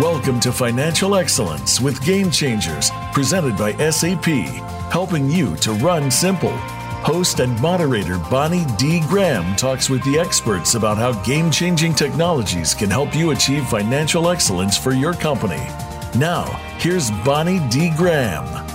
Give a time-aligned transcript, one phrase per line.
[0.00, 4.24] Welcome to Financial Excellence with Game Changers, presented by SAP,
[4.90, 6.56] helping you to run simple.
[7.04, 9.02] Host and moderator Bonnie D.
[9.08, 14.30] Graham talks with the experts about how game changing technologies can help you achieve financial
[14.30, 15.68] excellence for your company.
[16.16, 16.44] Now,
[16.78, 17.90] here's Bonnie D.
[17.94, 18.69] Graham.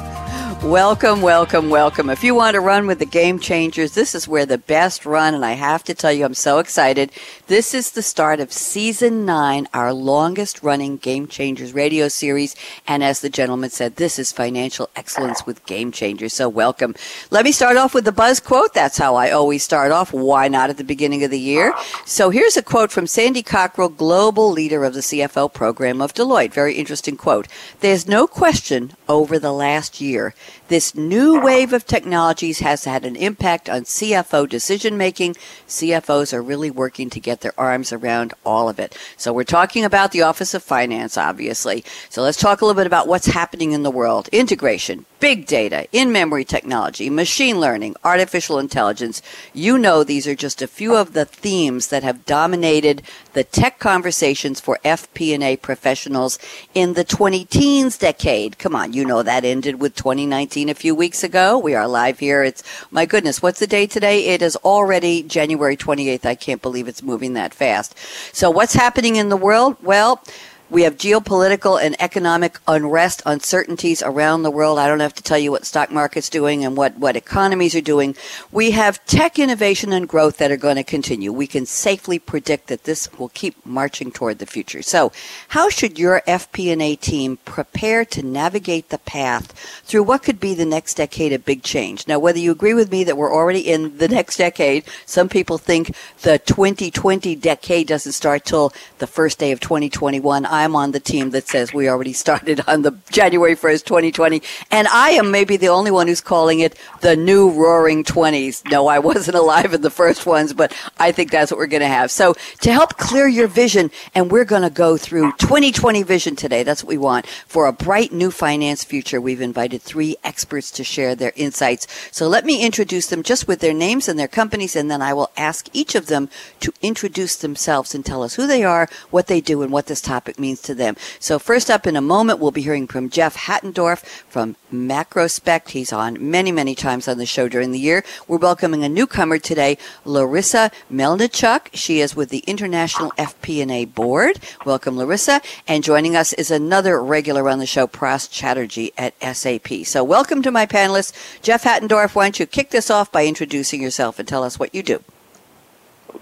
[0.65, 2.09] Welcome, welcome, welcome.
[2.09, 5.35] If you want to run with the game changers, this is where the best run.
[5.35, 7.11] And I have to tell you, I'm so excited.
[7.45, 12.55] This is the start of season nine, our longest running game changers radio series.
[12.87, 16.33] And as the gentleman said, this is financial excellence with game changers.
[16.33, 16.95] So welcome.
[17.29, 18.73] Let me start off with the buzz quote.
[18.73, 20.13] That's how I always start off.
[20.13, 21.75] Why not at the beginning of the year?
[22.07, 26.53] So here's a quote from Sandy Cockrell, global leader of the CFO program of Deloitte.
[26.53, 27.47] Very interesting quote.
[27.81, 30.33] There's no question over the last year
[30.67, 35.35] this new wave of technologies has had an impact on CFO decision making.
[35.67, 38.97] CFOs are really working to get their arms around all of it.
[39.17, 41.83] So we're talking about the Office of Finance, obviously.
[42.09, 44.27] So let's talk a little bit about what's happening in the world.
[44.29, 49.21] Integration, big data, in memory technology, machine learning, artificial intelligence.
[49.53, 53.01] You know, these are just a few of the themes that have dominated
[53.33, 56.39] the tech conversations for FP&A professionals
[56.73, 58.57] in the 20 teens decade.
[58.57, 61.57] Come on, you know that ended with 2019 a few weeks ago.
[61.57, 62.43] We are live here.
[62.43, 64.27] It's, my goodness, what's the date today?
[64.27, 66.23] It is already January 28th.
[66.23, 67.97] I can't believe it's moving that fast.
[68.31, 69.75] So what's happening in the world?
[69.81, 70.23] Well,
[70.69, 74.79] we have geopolitical and economic unrest, uncertainties around the world.
[74.79, 77.81] I don't have to tell you what stock market's doing and what, what economies are
[77.81, 78.15] doing.
[78.51, 81.31] We have tech innovation and growth that are going to continue.
[81.31, 84.81] We can safely predict that this will keep marching toward the future.
[84.81, 85.11] So,
[85.49, 89.51] how should your FP&A team prepare to navigate the path
[89.85, 92.07] through what could be the next decade of big change?
[92.07, 95.57] Now, whether you agree with me that we're already in the next decade, some people
[95.57, 100.45] think the 2020 decade doesn't start till the first day of 2021.
[100.55, 104.41] I'm on the team that says we already started on the January 1st, 2020.
[104.71, 108.69] And I am maybe the only one who's calling it the new roaring 20s.
[108.71, 111.81] No, I wasn't alive in the first ones, but I think that's what we're going
[111.81, 112.11] to have.
[112.11, 116.63] So to help clear your vision, and we're going to go through 2020 vision today.
[116.63, 119.19] That's what we want for a bright new finance future.
[119.19, 121.87] We've invited three experts to share their insights.
[122.11, 125.13] So let me introduce them just with their names and their companies, and then I
[125.13, 126.29] will ask each of them
[126.61, 130.01] to introduce themselves and tell us who they are, what they do, and what this
[130.01, 130.95] topic means means to them.
[131.19, 135.69] So first up in a moment, we'll be hearing from Jeff Hattendorf from Macrospect.
[135.69, 138.03] He's on many, many times on the show during the year.
[138.27, 141.69] We're welcoming a newcomer today, Larissa Melnichuk.
[141.73, 144.39] She is with the International FP&A Board.
[144.65, 145.41] Welcome, Larissa.
[145.67, 149.85] And joining us is another regular on the show, Pras Chatterjee at SAP.
[149.85, 151.11] So welcome to my panelists.
[151.41, 154.75] Jeff Hattendorf, why don't you kick this off by introducing yourself and tell us what
[154.75, 155.03] you do?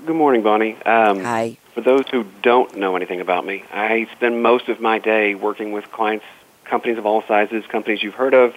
[0.06, 0.82] Good morning, Bonnie.
[0.84, 1.58] Um, Hi.
[1.74, 5.72] For those who don't know anything about me, I spend most of my day working
[5.72, 6.26] with clients,
[6.66, 8.56] companies of all sizes, companies you've heard of,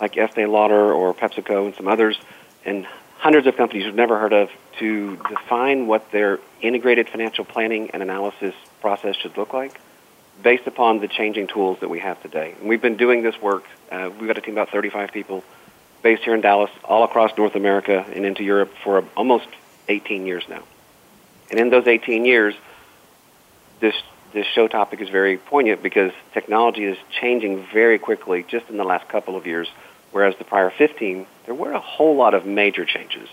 [0.00, 2.18] like Estee Lauder or PepsiCo and some others,
[2.64, 2.86] and
[3.18, 8.02] hundreds of companies you've never heard of to define what their integrated financial planning and
[8.02, 9.78] analysis process should look like
[10.42, 12.54] based upon the changing tools that we have today.
[12.58, 13.64] And we've been doing this work.
[13.92, 15.44] Uh, we've got a team of about 35 people
[16.02, 19.48] based here in Dallas, all across North America and into Europe for almost
[19.88, 20.62] 18 years now.
[21.50, 22.54] And in those 18 years,
[23.80, 23.94] this
[24.32, 28.84] this show topic is very poignant because technology is changing very quickly just in the
[28.84, 29.66] last couple of years,
[30.12, 33.30] whereas the prior 15, there were a whole lot of major changes.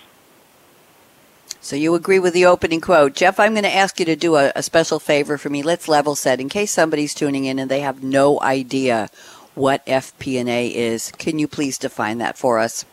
[1.60, 3.16] So you agree with the opening quote.
[3.16, 5.62] Jeff, I'm going to ask you to do a, a special favor for me.
[5.62, 9.10] Let's level set in case somebody's tuning in and they have no idea
[9.56, 11.12] what FP&A is.
[11.18, 12.86] Can you please define that for us?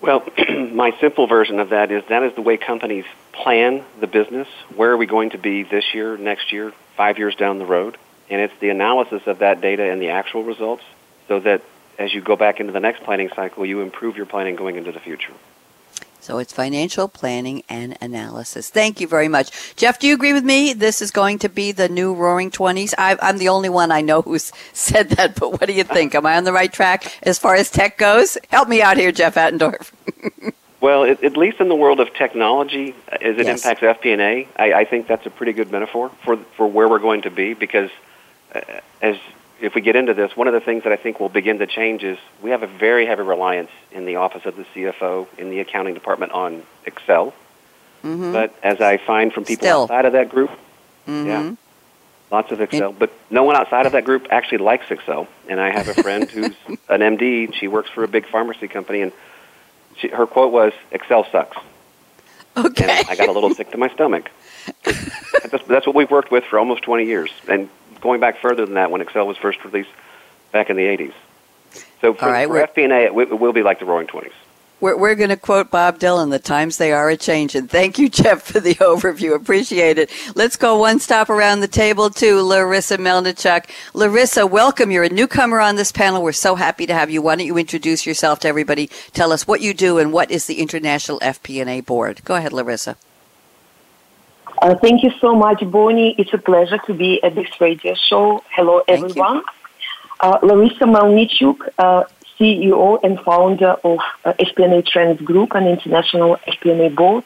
[0.00, 0.24] Well,
[0.72, 4.48] my simple version of that is that is the way companies plan the business.
[4.74, 7.98] Where are we going to be this year, next year, five years down the road?
[8.30, 10.84] And it's the analysis of that data and the actual results
[11.28, 11.62] so that
[11.98, 14.92] as you go back into the next planning cycle, you improve your planning going into
[14.92, 15.32] the future.
[16.20, 18.70] So it's financial planning and analysis.
[18.70, 19.74] Thank you very much.
[19.74, 20.72] Jeff, do you agree with me?
[20.72, 22.94] This is going to be the new roaring 20s.
[22.96, 26.14] I, am the only one I know who's said that, but what do you think?
[26.14, 28.38] Am I on the right track as far as tech goes?
[28.50, 29.90] Help me out here, Jeff Hattendorf.
[30.82, 33.64] well, it, at least in the world of technology, as it yes.
[33.64, 37.22] impacts FP&A, I, I think that's a pretty good metaphor for, for where we're going
[37.22, 37.90] to be because
[38.52, 38.60] uh,
[39.00, 39.16] as
[39.60, 41.68] if we get into this, one of the things that I think will begin to
[41.68, 45.50] change is we have a very heavy reliance in the office of the CFO, in
[45.50, 47.32] the accounting department on Excel.
[48.02, 48.32] Mm-hmm.
[48.32, 49.82] But as I find from people Still.
[49.82, 50.50] outside of that group,
[51.06, 51.26] mm-hmm.
[51.28, 51.54] yeah,
[52.32, 52.90] lots of Excel.
[52.90, 55.28] It, but no one outside of that group actually likes Excel.
[55.48, 56.56] And I have a friend who's
[56.88, 57.54] an MD.
[57.54, 59.12] She works for a big pharmacy company, and
[59.98, 61.56] she, her quote was, "Excel sucks."
[62.56, 62.84] Okay.
[62.84, 64.30] And I got a little sick to my stomach.
[64.84, 67.30] that's, that's what we've worked with for almost 20 years.
[67.48, 67.68] And
[68.00, 69.88] going back further than that when Excel was first released
[70.52, 71.14] back in the 80s.
[72.02, 74.32] So for, All right, for FP&A, it, wi- it will be like the Roaring Twenties.
[74.82, 77.68] We're, we're going to quote Bob Dylan, the times they are a changing.
[77.68, 79.32] Thank you, Jeff, for the overview.
[79.36, 80.10] Appreciate it.
[80.34, 83.70] Let's go one stop around the table to Larissa Melnichuk.
[83.94, 84.90] Larissa, welcome.
[84.90, 86.20] You're a newcomer on this panel.
[86.20, 87.22] We're so happy to have you.
[87.22, 88.90] Why don't you introduce yourself to everybody?
[89.12, 92.20] Tell us what you do and what is the International FP&A Board.
[92.24, 92.96] Go ahead, Larissa.
[94.60, 96.16] Uh, thank you so much, Bonnie.
[96.18, 98.42] It's a pleasure to be at this radio show.
[98.50, 99.44] Hello, everyone.
[100.18, 102.02] Uh, Larissa Melnichuk, uh,
[102.42, 107.24] CEO and founder of uh, FP&A Trends Group and International FP&A Board.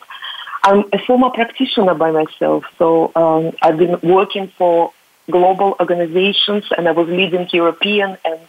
[0.62, 4.92] I'm a former practitioner by myself, so um, I've been working for
[5.30, 8.40] global organizations and I was leading European and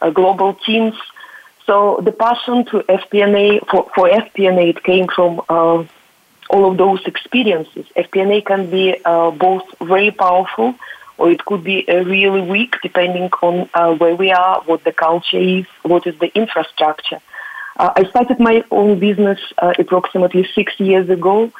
[0.00, 0.94] uh, global teams.
[1.66, 5.84] So the passion to FP&A for, for FP&A it came from uh,
[6.48, 7.84] all of those experiences.
[7.94, 10.74] FP&A can be uh, both very powerful
[11.18, 15.38] or it could be really weak depending on uh, where we are, what the culture
[15.38, 17.20] is, what is the infrastructure.
[17.76, 21.52] Uh, I started my own business uh, approximately six years ago,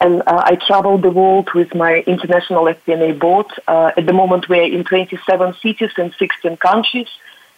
[0.00, 3.46] and uh, I traveled the world with my international FP&A board.
[3.66, 7.08] Uh, at the moment, we're in 27 cities in 16 countries.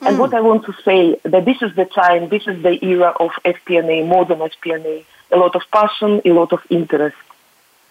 [0.02, 3.14] And what I want to say that this is the time, this is the era
[3.18, 5.04] of FP&A, modern FP&A.
[5.32, 7.16] A lot of passion, a lot of interest.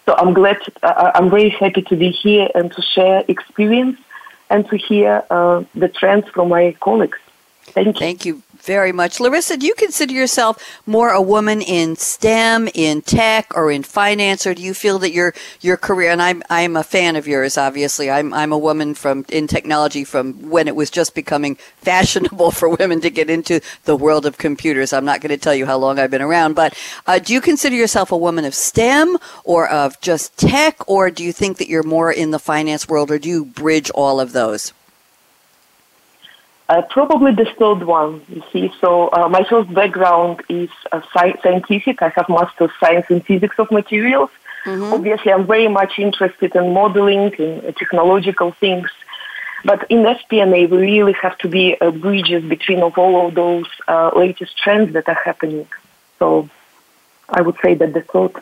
[0.06, 3.98] So I'm glad, uh, I'm very happy to be here and to share experience
[4.50, 7.18] and to hear uh, the trends from my colleagues.
[7.64, 7.92] Thank you.
[7.92, 9.20] Thank you very much.
[9.20, 14.46] Larissa, do you consider yourself more a woman in STEM, in tech, or in finance,
[14.46, 17.56] or do you feel that your your career and I'm I'm a fan of yours,
[17.56, 18.10] obviously.
[18.10, 22.68] I'm I'm a woman from in technology from when it was just becoming fashionable for
[22.68, 24.92] women to get into the world of computers.
[24.92, 26.76] I'm not going to tell you how long I've been around, but
[27.06, 31.22] uh, do you consider yourself a woman of STEM or of just tech, or do
[31.22, 34.32] you think that you're more in the finance world, or do you bridge all of
[34.32, 34.72] those?
[36.68, 38.72] Uh, probably the third one, you see.
[38.80, 42.02] So uh, my first background is uh, sci- scientific.
[42.02, 44.30] I have master's science and physics of materials.
[44.66, 48.90] Obviously, I'm very much interested in modeling, in uh, technological things.
[49.64, 53.66] But in FP&A, we really have to be uh, bridges between of all of those
[53.86, 55.68] uh, latest trends that are happening.
[56.18, 56.48] So
[57.28, 58.32] I would say that the third.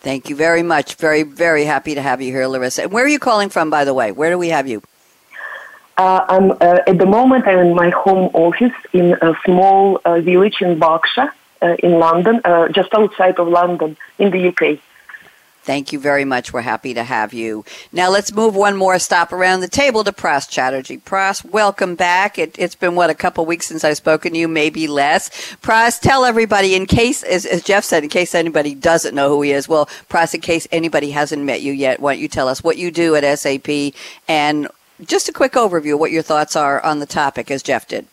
[0.00, 0.94] Thank you very much.
[0.96, 2.84] Very, very happy to have you here, Larissa.
[2.84, 4.10] And where are you calling from, by the way?
[4.12, 4.82] Where do we have you?
[6.00, 7.46] Uh, I'm uh, at the moment.
[7.46, 11.30] I'm in my home office in a small uh, village in Berkshire,
[11.60, 12.40] uh, in London,
[12.72, 14.78] just outside of London, in the UK.
[15.62, 16.54] Thank you very much.
[16.54, 17.66] We're happy to have you.
[17.92, 20.96] Now let's move one more stop around the table to Pras Chatterjee.
[20.96, 22.38] Pras, welcome back.
[22.38, 25.28] It, it's been, what, a couple weeks since I've spoken to you, maybe less.
[25.56, 29.42] Pras, tell everybody, in case, as, as Jeff said, in case anybody doesn't know who
[29.42, 32.48] he is, well, Pras, in case anybody hasn't met you yet, why don't you tell
[32.48, 33.94] us what you do at SAP
[34.26, 34.66] and
[35.04, 38.06] just a quick overview of what your thoughts are on the topic, as Jeff did.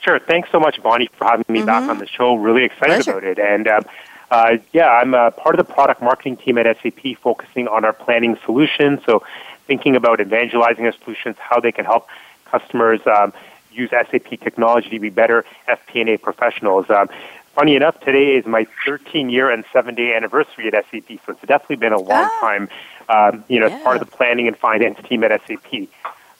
[0.00, 0.18] Sure.
[0.18, 2.34] Thanks so much, Bonnie, for having me back on the show.
[2.34, 3.10] Really excited Pleasure.
[3.18, 3.38] about it.
[3.38, 3.84] And um,
[4.32, 7.92] uh, yeah, I'm uh, part of the product marketing team at SAP, focusing on our
[7.92, 9.00] planning solutions.
[9.06, 9.22] So,
[9.68, 12.08] thinking about evangelizing our solutions, how they can help
[12.46, 13.32] customers um,
[13.70, 16.90] use SAP technology to be better FP&A professionals.
[16.90, 17.08] Um,
[17.54, 21.40] funny enough, today is my 13 year and seven day anniversary at SAP, so it's
[21.42, 22.38] definitely been a long Ah.
[22.40, 22.68] time.
[23.08, 25.88] Um, you know, as part of the planning and finance team at SAP.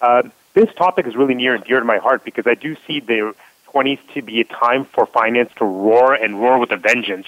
[0.01, 0.23] Uh,
[0.55, 3.35] this topic is really near and dear to my heart because I do see the
[3.69, 7.27] 20s to be a time for finance to roar and roar with a vengeance.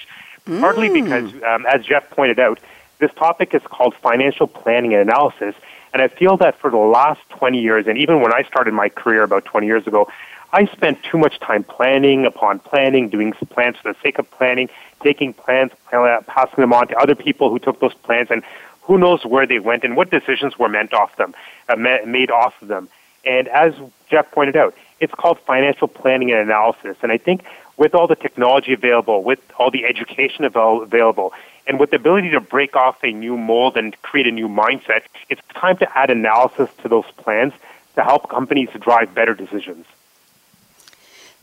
[0.59, 2.59] Partly because, um, as Jeff pointed out,
[2.99, 5.55] this topic is called financial planning and analysis.
[5.91, 8.89] And I feel that for the last 20 years, and even when I started my
[8.89, 10.07] career about 20 years ago,
[10.53, 14.69] I spent too much time planning upon planning, doing plans for the sake of planning,
[15.01, 18.43] taking plans, passing them on to other people who took those plans, and
[18.85, 21.33] who knows where they went and what decisions were meant off them,
[21.69, 22.87] uh, made off of them.
[23.25, 23.73] And as
[24.09, 26.95] Jeff pointed out, it's called financial planning and analysis.
[27.01, 27.43] And I think
[27.77, 31.33] with all the technology available, with all the education avail- available,
[31.67, 35.01] and with the ability to break off a new mold and create a new mindset,
[35.29, 37.53] it's time to add analysis to those plans
[37.95, 39.85] to help companies drive better decisions.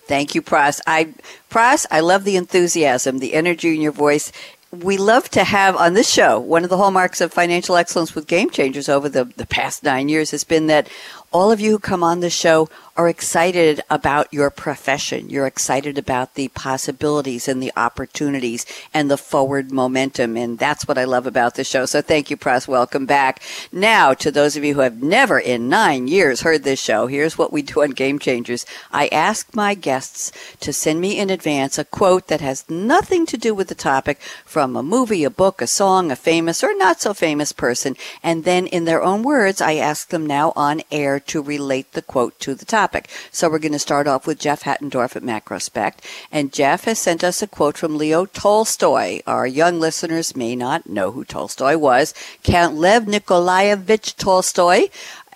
[0.07, 0.81] Thank you, Pras.
[0.87, 1.15] I,
[1.51, 4.33] Pras, I love the enthusiasm, the energy in your voice.
[4.73, 8.27] We love to have on this show, one of the hallmarks of financial excellence with
[8.27, 10.89] game changers over the, the past nine years has been that
[11.33, 15.31] all of you who come on the show are excited about your profession.
[15.31, 20.37] You're excited about the possibilities and the opportunities and the forward momentum.
[20.37, 21.87] And that's what I love about the show.
[21.87, 22.69] So thank you, Pras.
[22.69, 23.43] Welcome back.
[23.73, 27.39] Now, to those of you who have never in nine years heard this show, here's
[27.39, 28.67] what we do on Game Changers.
[28.93, 33.39] I ask my guests to send me in advance a quote that has nothing to
[33.39, 37.01] do with the topic from a movie, a book, a song, a famous or not
[37.01, 37.97] so famous person.
[38.23, 42.03] And then in their own words, I ask them now on air to relate the
[42.03, 43.09] quote to the topic.
[43.31, 45.99] So we're going to start off with Jeff Hattendorf at Macrospect.
[46.31, 49.21] And Jeff has sent us a quote from Leo Tolstoy.
[49.27, 52.15] Our young listeners may not know who Tolstoy was.
[52.43, 54.89] Count Lev Nikolaevich Tolstoy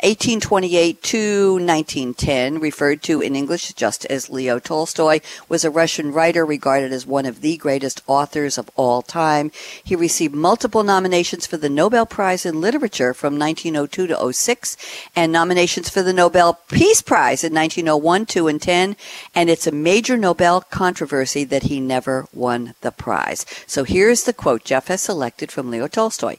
[0.02, 6.44] 1828 to 1910, referred to in English just as Leo Tolstoy, was a Russian writer
[6.44, 9.50] regarded as one of the greatest authors of all time.
[9.82, 14.76] He received multiple nominations for the Nobel Prize in Literature from 1902 to 06
[15.16, 18.96] and nominations for the Nobel Peace Prize in 1901, 2, and 10.
[19.34, 23.46] And it's a major Nobel controversy that he never won the prize.
[23.66, 26.36] So here's the quote Jeff has selected from Leo Tolstoy.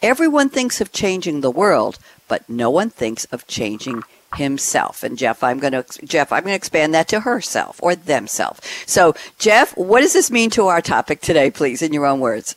[0.00, 1.98] Everyone thinks of changing the world,
[2.30, 4.04] but no one thinks of changing
[4.36, 5.02] himself.
[5.02, 8.60] And Jeff, I'm going to Jeff, I'm going to expand that to herself or themself.
[8.86, 12.54] So, Jeff, what does this mean to our topic today, please, in your own words?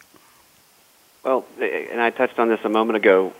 [1.23, 3.33] Well, and I touched on this a moment ago.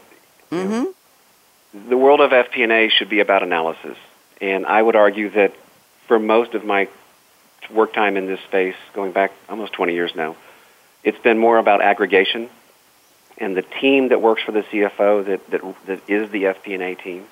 [0.51, 1.89] Mm-hmm.
[1.89, 3.97] The world of FP&A should be about analysis,
[4.41, 5.53] and I would argue that
[6.07, 6.87] for most of my
[7.69, 10.35] work time in this space, going back almost 20 years now,
[11.03, 12.49] it's been more about aggregation
[13.37, 17.25] and the team that works for the CFO that, that, that is the FP&A team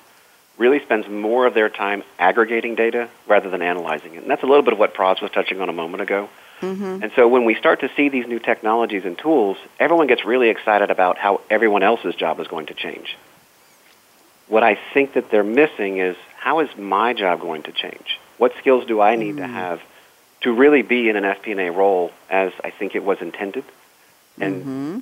[0.58, 4.22] really spends more of their time aggregating data rather than analyzing it.
[4.22, 6.28] And that's a little bit of what Pras was touching on a moment ago.
[6.60, 7.02] Mm-hmm.
[7.02, 10.48] And so when we start to see these new technologies and tools, everyone gets really
[10.50, 13.16] excited about how everyone else's job is going to change.
[14.48, 18.20] What I think that they're missing is how is my job going to change?
[18.38, 19.38] What skills do I need Mm.
[19.38, 19.80] to have
[20.42, 23.64] to really be in an FP&A role as I think it was intended?
[24.40, 24.98] And Mm-hmm.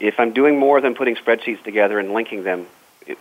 [0.00, 2.66] If I'm doing more than putting spreadsheets together and linking them,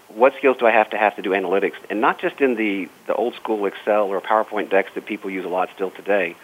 [0.10, 1.76] what skills do I have to have to do analytics?
[1.90, 5.46] And not just in the, the old school Excel or PowerPoint decks that people use
[5.46, 6.36] a lot still today,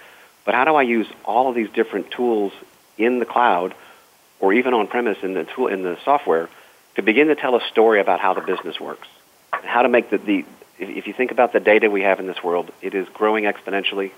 [0.45, 2.53] but how do I use all of these different tools
[2.97, 3.73] in the cloud
[4.39, 6.49] or even on premise in the tool in the software
[6.95, 9.07] to begin to tell a story about how the business works
[9.53, 10.45] and how to make the, the
[10.79, 13.43] if, if you think about the data we have in this world, it is growing
[13.45, 14.11] exponentially.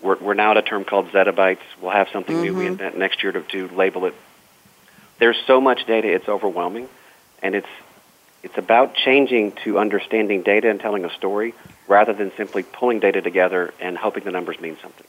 [0.00, 1.58] We're, we're now at a term called zettabytes.
[1.80, 2.68] We'll have something new we Mhm.
[2.68, 4.14] invent next year to, to label it
[5.18, 6.88] there's so much data it's overwhelming
[7.42, 7.68] and it's
[8.42, 11.54] it's about changing to understanding data and telling a story
[11.88, 15.06] rather than simply pulling data together and hoping the numbers mean something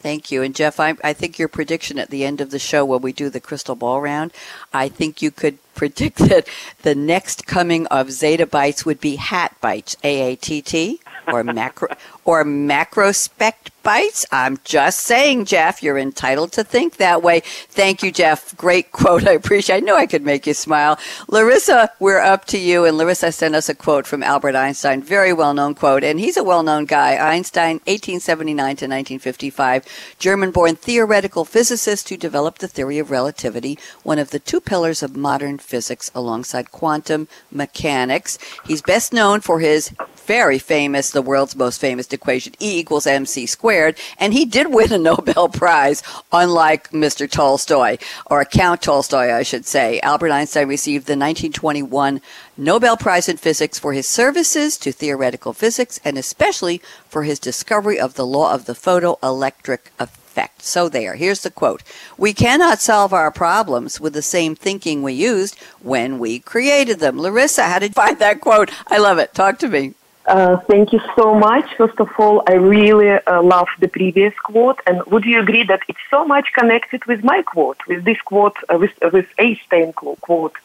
[0.00, 0.42] Thank you.
[0.42, 3.12] And Jeff, I, I think your prediction at the end of the show when we
[3.12, 4.32] do the crystal ball round,
[4.72, 6.46] I think you could predict that
[6.82, 11.42] the next coming of Zeta Bytes would be Hat Bytes, A A T T, or
[11.42, 11.88] macro
[12.26, 14.26] or macrospect bites.
[14.32, 17.38] I'm just saying, Jeff, you're entitled to think that way.
[17.44, 18.56] Thank you, Jeff.
[18.56, 19.24] Great quote.
[19.28, 19.76] I appreciate.
[19.76, 20.98] I know I could make you smile.
[21.28, 22.84] Larissa, we're up to you.
[22.84, 26.42] And Larissa sent us a quote from Albert Einstein, very well-known quote, and he's a
[26.42, 27.16] well-known guy.
[27.16, 34.30] Einstein, 1879 to 1955, German-born theoretical physicist who developed the theory of relativity, one of
[34.30, 38.36] the two pillars of modern physics alongside quantum mechanics.
[38.66, 39.94] He's best known for his
[40.26, 44.92] very famous, the world's most famous equation, E equals mc squared, and he did win
[44.92, 47.30] a Nobel Prize, unlike Mr.
[47.30, 50.00] Tolstoy, or Count Tolstoy, I should say.
[50.00, 52.20] Albert Einstein received the 1921
[52.56, 58.00] Nobel Prize in Physics for his services to theoretical physics, and especially for his discovery
[58.00, 60.62] of the law of the photoelectric effect.
[60.62, 61.82] So there, here's the quote.
[62.18, 67.18] We cannot solve our problems with the same thinking we used when we created them.
[67.18, 68.70] Larissa, how did you find that quote?
[68.88, 69.32] I love it.
[69.34, 69.94] Talk to me.
[70.26, 71.72] Uh, thank you so much.
[71.76, 75.82] First of all, I really uh, love the previous quote, and would you agree that
[75.86, 79.92] it's so much connected with my quote, with this quote, uh, with uh, with Einstein
[79.92, 80.56] quote?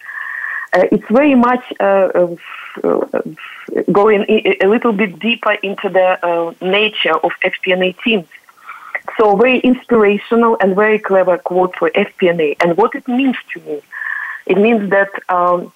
[0.73, 2.27] Uh, it's very much uh,
[2.83, 3.21] uh,
[3.91, 4.25] going
[4.61, 8.27] a little bit deeper into the nature of FP&A teams.
[9.17, 13.81] So very inspirational and very clever quote for FP&A, and what it means to me.
[14.47, 15.11] It means that.
[15.29, 15.71] Um,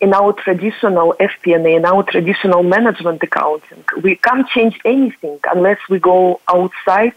[0.00, 5.98] in our traditional FP&A, in our traditional management accounting, we can't change anything unless we
[5.98, 7.12] go outside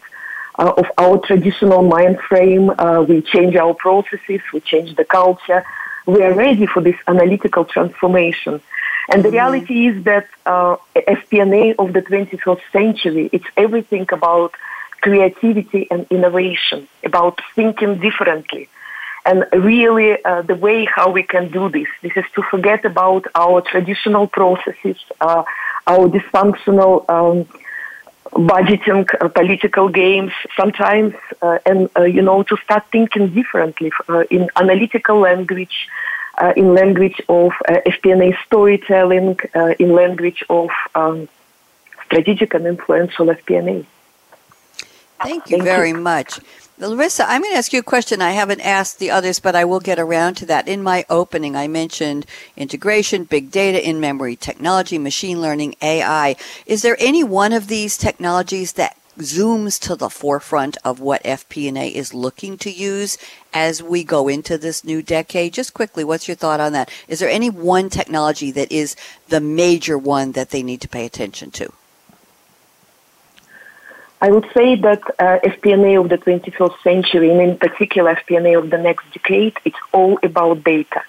[0.59, 2.69] uh, of our traditional mind frame.
[2.71, 5.63] Uh, we change our processes, we change the culture.
[6.05, 8.61] We are ready for this analytical transformation.
[9.09, 9.37] And the Mm-hmm.
[9.37, 14.53] reality is that uh, FP&A of the 21st century, it's everything about
[15.01, 18.69] creativity and innovation, about thinking differently.
[19.25, 23.25] And really, uh, the way how we can do this, this is to forget about
[23.35, 25.43] our traditional processes, uh,
[25.87, 27.47] our dysfunctional um,
[28.33, 34.23] budgeting, uh, political games sometimes, uh, and uh, you know to start thinking differently uh,
[34.29, 35.87] in analytical language,
[36.37, 39.37] uh, in language of uh, FP&A storytelling,
[39.79, 41.29] in language of um,
[42.05, 43.85] strategic and influential FP&A.
[45.21, 45.97] Thank you Thank very you.
[45.97, 46.39] much.
[46.79, 49.63] Larissa, I'm going to ask you a question I haven't asked the others, but I
[49.63, 50.67] will get around to that.
[50.67, 52.25] In my opening, I mentioned
[52.57, 56.35] integration, big data, in memory technology, machine learning, AI.
[56.65, 61.89] Is there any one of these technologies that zooms to the forefront of what FP&A
[61.89, 63.19] is looking to use
[63.53, 65.53] as we go into this new decade?
[65.53, 66.89] Just quickly, what's your thought on that?
[67.07, 68.95] Is there any one technology that is
[69.29, 71.71] the major one that they need to pay attention to?
[74.23, 78.69] I would say that uh, FP&A of the 21st century, and in particular FP&A of
[78.69, 81.01] the next decade, it's all about data.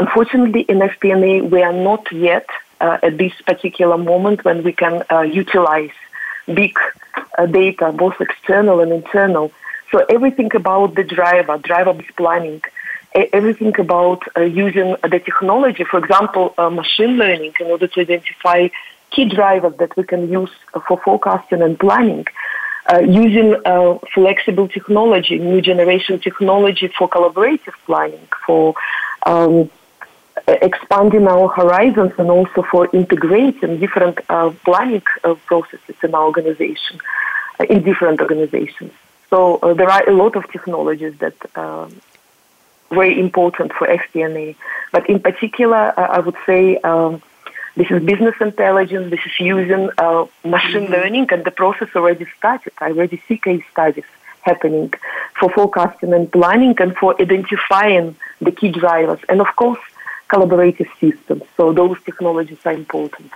[0.00, 2.48] Unfortunately, in FP&A, we are not yet
[2.80, 5.90] uh, at this particular moment when we can uh, utilize
[6.46, 6.74] big
[7.36, 9.52] uh, data, both external and internal.
[9.92, 12.62] So everything about the driver, driver-based planning,
[13.14, 18.68] everything about uh, using the technology, for example, uh, machine learning, in order to identify
[19.10, 20.50] key drivers that we can use
[20.86, 22.26] for forecasting and planning.
[22.90, 28.74] Uh, using uh, flexible technology, new generation technology for collaborative planning, for
[29.26, 29.70] um,
[30.46, 36.98] expanding our horizons and also for integrating different uh, planning uh, processes in our organization,
[37.60, 38.92] uh, in different organizations.
[39.30, 42.00] So uh, there are a lot of technologies that are um,
[42.90, 44.56] very important for FP&A.
[44.92, 47.22] But in particular, I would say um,
[47.78, 49.10] this is business intelligence.
[49.10, 50.92] This is using uh, machine mm-hmm.
[50.92, 52.72] learning, and the process already started.
[52.80, 54.04] I already see case studies
[54.42, 54.92] happening
[55.38, 59.78] for forecasting and planning, and for identifying the key drivers, and of course,
[60.28, 61.44] collaborative systems.
[61.56, 63.30] So those technologies are important.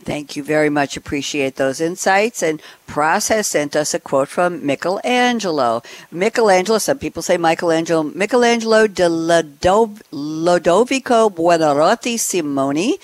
[0.00, 0.96] Thank you very much.
[0.96, 2.42] Appreciate those insights.
[2.42, 5.82] And Pras sent us a quote from Michelangelo.
[6.10, 9.98] Michelangelo, some people say Michelangelo, Michelangelo de Lodovico
[11.30, 12.98] Buonarroti Simoni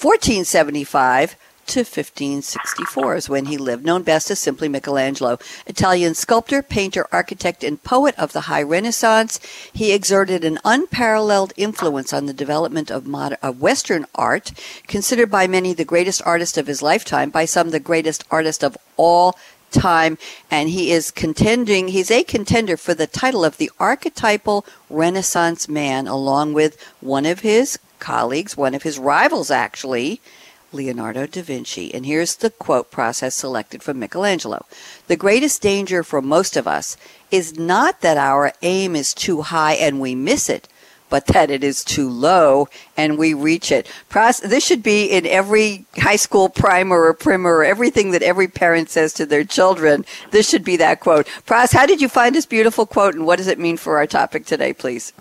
[0.00, 1.34] 1475
[1.66, 5.40] to 1564 is when he lived, known best as simply Michelangelo.
[5.66, 9.40] Italian sculptor, painter, architect, and poet of the High Renaissance,
[9.72, 14.52] he exerted an unparalleled influence on the development of, modern, of Western art,
[14.86, 18.78] considered by many the greatest artist of his lifetime, by some the greatest artist of
[18.96, 19.36] all
[19.72, 20.16] time,
[20.48, 26.06] and he is contending, he's a contender for the title of the archetypal Renaissance man,
[26.06, 30.20] along with one of his colleagues, one of his rivals actually,
[30.72, 31.94] Leonardo da Vinci.
[31.94, 34.66] And here's the quote Pras selected from Michelangelo.
[35.06, 36.96] The greatest danger for most of us
[37.30, 40.68] is not that our aim is too high and we miss it,
[41.08, 43.90] but that it is too low and we reach it.
[44.42, 48.90] This should be in every high school primer or primer, or everything that every parent
[48.90, 50.04] says to their children.
[50.30, 51.26] This should be that quote.
[51.46, 54.06] Pras, how did you find this beautiful quote and what does it mean for our
[54.06, 55.12] topic today, please?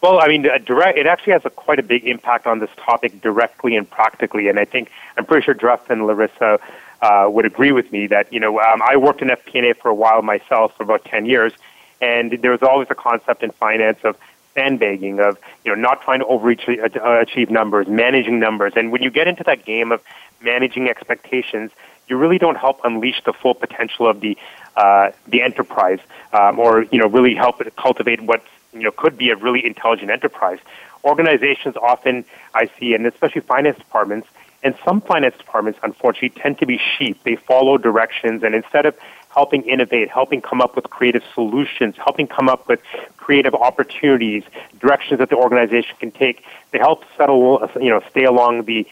[0.00, 3.20] Well, I mean, direct, it actually has a, quite a big impact on this topic
[3.20, 4.48] directly and practically.
[4.48, 6.58] And I think, I'm pretty sure Jeff and Larissa
[7.02, 9.94] uh, would agree with me that, you know, um, I worked in FP&A for a
[9.94, 11.52] while myself, for about 10 years,
[12.00, 14.16] and there was always a concept in finance of
[14.54, 18.72] sandbagging, of, you know, not trying to overreach, uh, numbers, managing numbers.
[18.76, 20.02] And when you get into that game of
[20.40, 21.72] managing expectations,
[22.08, 24.36] you really don't help unleash the full potential of the
[24.76, 25.98] uh, the enterprise,
[26.32, 29.64] um, or you know, really help it cultivate what you know, could be a really
[29.64, 30.58] intelligent enterprise.
[31.04, 34.28] Organizations often, I see, and especially finance departments,
[34.62, 37.22] and some finance departments, unfortunately, tend to be sheep.
[37.24, 38.94] They follow directions, and instead of
[39.30, 42.80] helping innovate, helping come up with creative solutions, helping come up with
[43.16, 44.42] creative opportunities,
[44.78, 48.86] directions that the organization can take, they help settle, you know, stay along the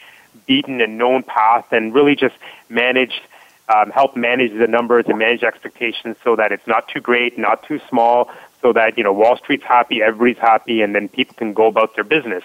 [0.47, 2.35] beaten and known path, and really just
[2.69, 3.21] manage
[3.69, 7.61] um, help manage the numbers and manage expectations so that it's not too great, not
[7.63, 11.53] too small, so that you know Wall Street's happy, everybody's happy, and then people can
[11.53, 12.43] go about their business.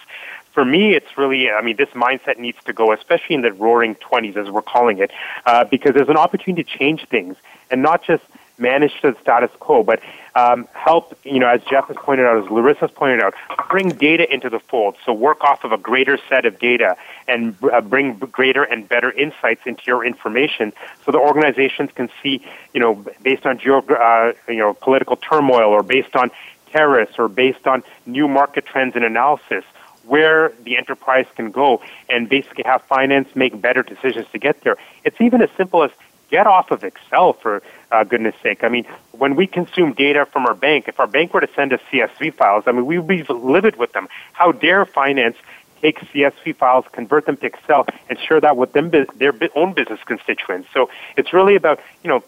[0.53, 3.97] For me, it's really, I mean, this mindset needs to go, especially in the roaring
[3.97, 5.11] 20s, as we're calling it,
[5.47, 7.37] uh, because there's an opportunity to change things
[7.73, 8.23] and not just
[8.59, 10.01] manage the status quo, but
[10.35, 13.35] um, help, you know, as Jeff has pointed out, as Larissa's pointed out,
[13.69, 14.97] bring data into the fold.
[15.05, 16.97] So work off of a greater set of data
[17.29, 20.73] and uh, bring greater and better insights into your information
[21.05, 25.71] so the organizations can see, you know, based on geo, uh, you know, political turmoil
[25.71, 26.31] or based on
[26.71, 29.65] terrorists or based on new market trends and analysis
[30.07, 34.77] where the enterprise can go and basically have finance make better decisions to get there.
[35.05, 35.91] It's even as simple as
[36.31, 38.65] get off of Excel for uh, goodness sake.
[38.65, 41.73] I mean, when we consume data from our bank, if our bank were to send
[41.73, 44.09] us CSV files, I mean, we would be livid with them.
[44.33, 45.37] How dare finance
[45.85, 50.01] take CSV files, convert them to Excel, and share that with them their own business
[50.05, 50.69] constituents.
[50.73, 52.25] So it's really about you know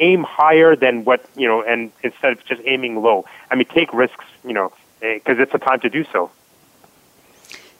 [0.00, 3.24] aim higher than what you know, and instead of just aiming low.
[3.50, 6.30] I mean, take risks, you know, because it's a time to do so.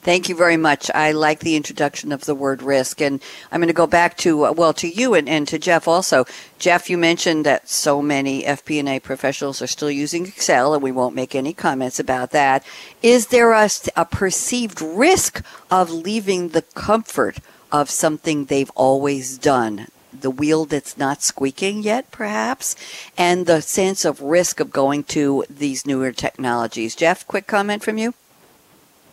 [0.08, 0.90] Thank you very much.
[0.94, 3.02] I like the introduction of the word risk.
[3.02, 5.86] And I'm going to go back to, uh, well, to you and, and to Jeff
[5.86, 6.24] also.
[6.58, 11.14] Jeff, you mentioned that so many FP&A professionals are still using Excel, and we won't
[11.14, 12.64] make any comments about that.
[13.02, 17.36] Is there a, a perceived risk of leaving the comfort
[17.70, 19.88] of something they've always done?
[20.18, 22.76] The wheel that's not squeaking yet, perhaps,
[23.18, 26.96] and the sense of risk of going to these newer technologies.
[26.96, 28.14] Jeff, quick comment from you?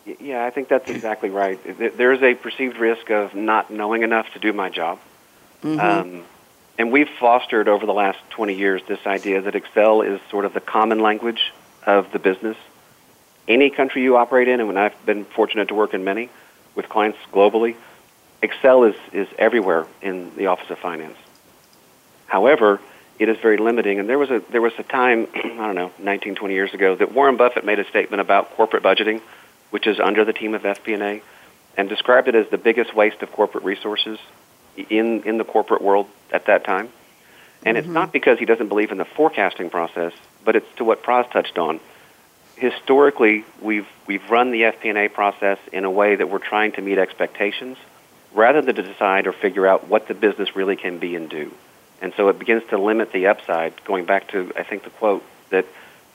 [0.06, 1.60] Yeah, I think that's exactly right.
[1.98, 5.00] There is a perceived risk of not knowing enough to do my job.
[5.64, 5.80] Mm-hmm.
[5.80, 6.24] Um,
[6.78, 10.54] and we've fostered over the last 20 years this idea that Excel is sort of
[10.54, 11.54] the common language
[11.86, 12.58] of the business.
[13.48, 16.30] Any country you operate in, and when I've been fortunate to work in many
[16.76, 17.76] with clients globally,
[18.44, 21.18] Excel is, is everywhere in the Office of Finance.
[22.28, 22.80] However,
[23.18, 24.00] it is very limiting.
[24.00, 26.96] And there was a there was a time, I don't know, 19, 20 years ago,
[26.96, 29.22] that Warren Buffett made a statement about corporate budgeting
[29.76, 31.22] which is under the team of FP&A,
[31.76, 34.18] and described it as the biggest waste of corporate resources
[34.90, 36.88] in, in the corporate world at that time.
[37.66, 37.86] And mm-hmm.
[37.86, 40.14] it's not because he doesn't believe in the forecasting process,
[40.46, 41.82] but it's to what Pras touched on.
[42.56, 46.98] Historically, we've, we've run the FP&A process in a way that we're trying to meet
[46.98, 47.78] expectations
[48.34, 51.52] rather than to decide or figure out what the business really can be and do.
[52.02, 55.26] And so it begins to limit the upside, going back to, I think, the quote
[55.50, 55.66] that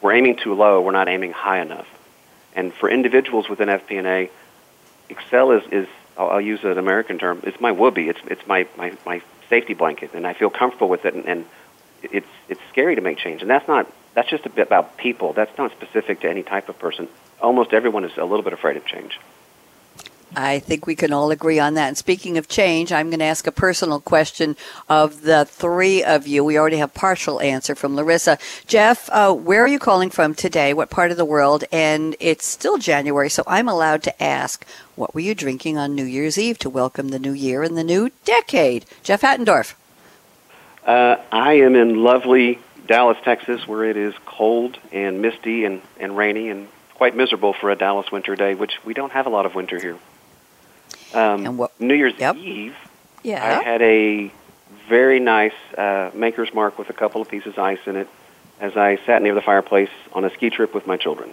[0.01, 1.87] we're aiming too low, we're not aiming high enough.
[2.55, 4.31] And for individuals within FP&A,
[5.09, 8.09] Excel is, is I'll, use an American term, it's my woobie.
[8.09, 11.15] It's, it's my, my, my safety blanket, and I feel comfortable with it.
[11.15, 11.47] And, and
[12.03, 13.43] it's, it's scary to make change.
[13.43, 15.33] And that's not, that's just a bit about people.
[15.33, 17.09] That's not specific to any type of person.
[17.41, 19.19] Almost everyone is a little bit afraid of change.
[20.37, 21.88] I think we can all agree on that.
[21.88, 24.57] And speaking of change, I'm going to ask a personal question
[24.88, 26.45] of the three of you.
[26.45, 28.38] We already have partial answer from Larissa.
[28.66, 30.73] Jeff, uh, where are you calling from today?
[30.73, 31.64] What part of the world?
[31.73, 34.64] And it's still January, so I'm allowed to ask,
[34.95, 37.85] what were you drinking on New Year's Eve to welcome the new year and the
[37.85, 38.87] new decade?
[39.03, 39.75] Jeff Hattendorf.
[40.87, 46.16] Uh, I am in lovely Dallas, Texas, where it is cold and misty and, and
[46.16, 49.47] rainy and quite miserable for a Dallas winter day, which we don't have a lot
[49.47, 49.97] of winter here.
[51.14, 52.37] Um, and what, New Year's yep.
[52.37, 52.77] Eve,
[53.23, 53.59] yeah.
[53.61, 54.33] I had a
[54.88, 58.09] very nice uh, Maker's Mark with a couple of pieces of ice in it
[58.61, 61.33] as I sat near the fireplace on a ski trip with my children.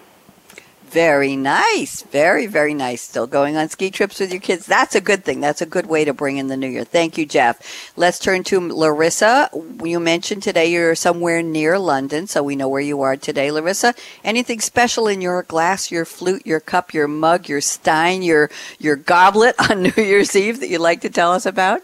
[0.89, 2.01] Very nice.
[2.03, 3.01] Very, very nice.
[3.01, 4.65] Still going on ski trips with your kids.
[4.65, 5.41] That's a good thing.
[5.41, 6.85] That's a good way to bring in the new year.
[6.85, 7.91] Thank you, Jeff.
[7.97, 9.49] Let's turn to Larissa.
[9.83, 13.95] You mentioned today you're somewhere near London, so we know where you are today, Larissa.
[14.23, 18.95] Anything special in your glass, your flute, your cup, your mug, your stein, your, your
[18.95, 21.81] goblet on New Year's Eve that you'd like to tell us about?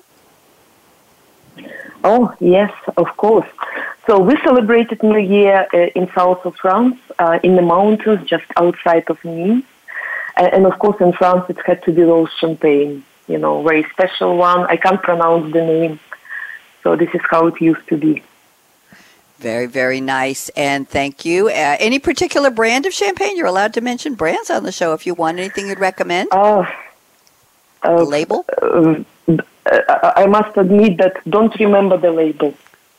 [2.06, 3.50] Oh, yes, of course.
[4.06, 8.46] So we celebrated New Year uh, in south of France, uh, in the mountains just
[8.58, 9.63] outside of Nice.
[10.36, 13.84] Uh, and of course, in France, it had to be rose champagne, you know, very
[13.92, 14.62] special one.
[14.66, 16.00] I can't pronounce the name.
[16.82, 18.24] So this is how it used to be.
[19.38, 20.50] Very, very nice.
[20.50, 21.48] And thank you.
[21.48, 23.38] Uh, any particular brand of champagne?
[23.38, 25.38] You're allowed to mention brands on the show if you want.
[25.38, 26.30] Anything you'd recommend?
[26.32, 26.66] Uh,
[27.84, 28.46] uh, label?
[28.58, 29.04] Uh,
[30.16, 32.54] I must admit that don't remember the label.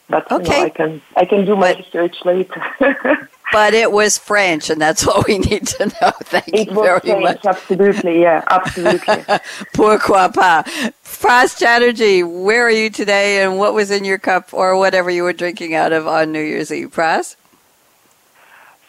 [0.08, 0.44] But okay.
[0.44, 2.62] You know, I can I can do my but, research later.
[3.52, 6.12] but it was French, and that's what we need to know.
[6.22, 7.46] Thank it you very French, much.
[7.46, 9.24] Absolutely, yeah, absolutely.
[9.74, 10.64] Pourquoi pas?
[11.04, 15.22] Pras Chatterjee, where are you today, and what was in your cup or whatever you
[15.22, 17.36] were drinking out of on New Year's Eve, Pras?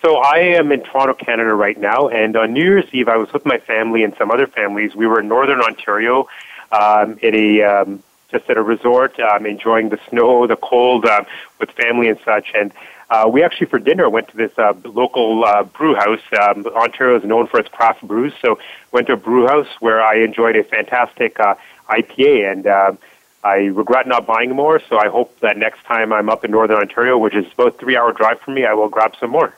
[0.02, 3.32] So I am in Toronto, Canada right now, and on New Year's Eve I was
[3.32, 4.96] with my family and some other families.
[4.96, 6.28] We were in Northern Ontario
[6.72, 8.04] um, at a um,
[8.36, 11.24] just at a resort, um, enjoying the snow, the cold, uh,
[11.60, 12.52] with family and such.
[12.54, 12.74] And
[13.10, 16.20] uh, we actually, for dinner, went to this uh, local uh, brew house.
[16.42, 18.60] Um, Ontario is known for its craft brews, so
[18.92, 21.56] went to a brew house where I enjoyed a fantastic uh,
[21.90, 22.52] IPA.
[22.52, 22.94] And uh,
[23.44, 26.78] I regret not buying more, so I hope that next time I'm up in Northern
[26.78, 29.56] Ontario, which is about three-hour drive from me, I will grab some more.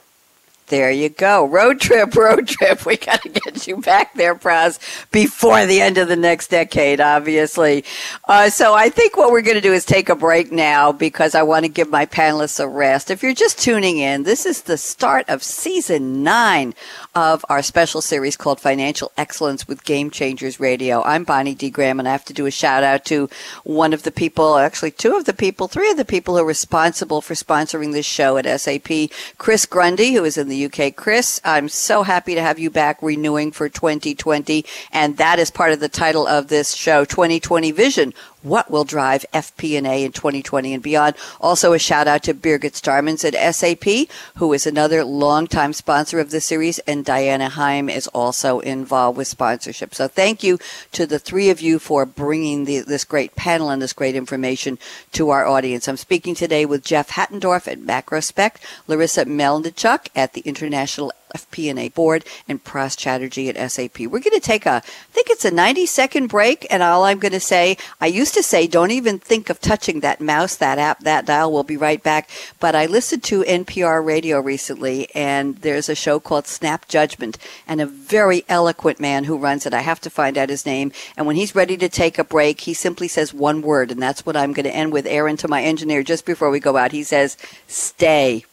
[0.67, 1.45] There you go.
[1.45, 2.85] Road trip, road trip.
[2.85, 4.79] We got to get you back there, Pras,
[5.11, 7.85] before the end of the next decade, obviously.
[8.27, 11.35] Uh, so I think what we're going to do is take a break now because
[11.35, 13.09] I want to give my panelists a rest.
[13.09, 16.73] If you're just tuning in, this is the start of season nine
[17.15, 21.01] of our special series called Financial Excellence with Game Changers Radio.
[21.03, 21.69] I'm Bonnie D.
[21.69, 23.29] Graham, and I have to do a shout out to
[23.63, 26.45] one of the people, actually two of the people, three of the people who are
[26.45, 30.95] responsible for sponsoring this show at SAP, Chris Grundy, who is in the the UK.
[30.95, 34.65] Chris, I'm so happy to have you back renewing for 2020.
[34.91, 39.25] And that is part of the title of this show, 2020 Vision what will drive
[39.33, 41.15] FP&A in 2020 and beyond.
[41.41, 46.31] Also, a shout out to Birgit Starmans at SAP, who is another longtime sponsor of
[46.31, 49.93] the series, and Diana Heim is also involved with sponsorship.
[49.93, 50.59] So, thank you
[50.91, 54.77] to the three of you for bringing the, this great panel and this great information
[55.13, 55.87] to our audience.
[55.87, 62.25] I'm speaking today with Jeff Hattendorf at Macrospect, Larissa Melnichuk at the International FP&A board
[62.47, 63.99] and Pras Chatterjee at SAP.
[63.99, 67.19] We're going to take a, I think it's a 90 second break, and all I'm
[67.19, 70.79] going to say, I used to say, don't even think of touching that mouse, that
[70.79, 71.51] app, that dial.
[71.51, 72.29] We'll be right back.
[72.59, 77.81] But I listened to NPR radio recently, and there's a show called Snap Judgment, and
[77.81, 79.73] a very eloquent man who runs it.
[79.73, 80.91] I have to find out his name.
[81.15, 84.25] And when he's ready to take a break, he simply says one word, and that's
[84.25, 85.05] what I'm going to end with.
[85.05, 88.45] Aaron, to my engineer, just before we go out, he says, stay.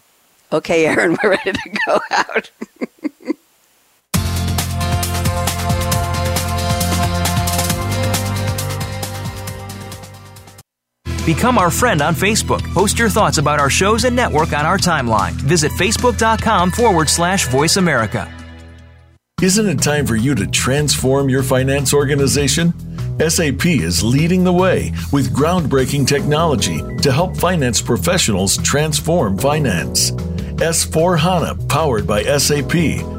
[0.55, 2.51] Okay, Aaron, we're ready to go out.
[11.27, 12.63] Become our friend on Facebook.
[12.73, 15.33] Post your thoughts about our shows and network on our timeline.
[15.33, 18.33] Visit facebook.com forward slash voice America.
[19.43, 22.73] Isn't it time for you to transform your finance organization?
[23.19, 30.13] SAP is leading the way with groundbreaking technology to help finance professionals transform finance.
[30.57, 32.75] S4 HANA, powered by SAP,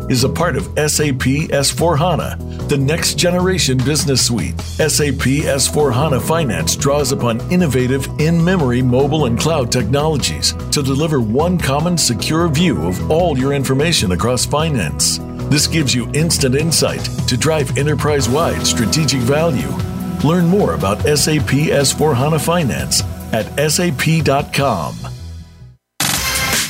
[0.10, 4.58] is a part of SAP S4 HANA, the next generation business suite.
[4.62, 11.20] SAP S4 HANA Finance draws upon innovative in memory mobile and cloud technologies to deliver
[11.20, 15.20] one common secure view of all your information across finance.
[15.50, 19.70] This gives you instant insight to drive enterprise wide strategic value.
[20.24, 25.15] Learn more about SAP S4 HANA Finance at sap.com.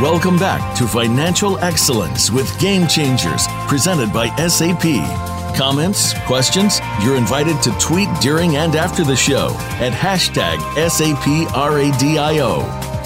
[0.00, 4.80] Welcome back to Financial Excellence with Game Changers, presented by SAP.
[5.54, 6.80] Comments, questions?
[7.02, 10.56] You're invited to tweet during and after the show at hashtag
[10.88, 12.60] SAPRADIO.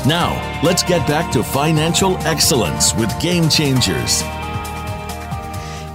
[0.06, 4.22] Now, let's get back to Financial Excellence with Game Changers.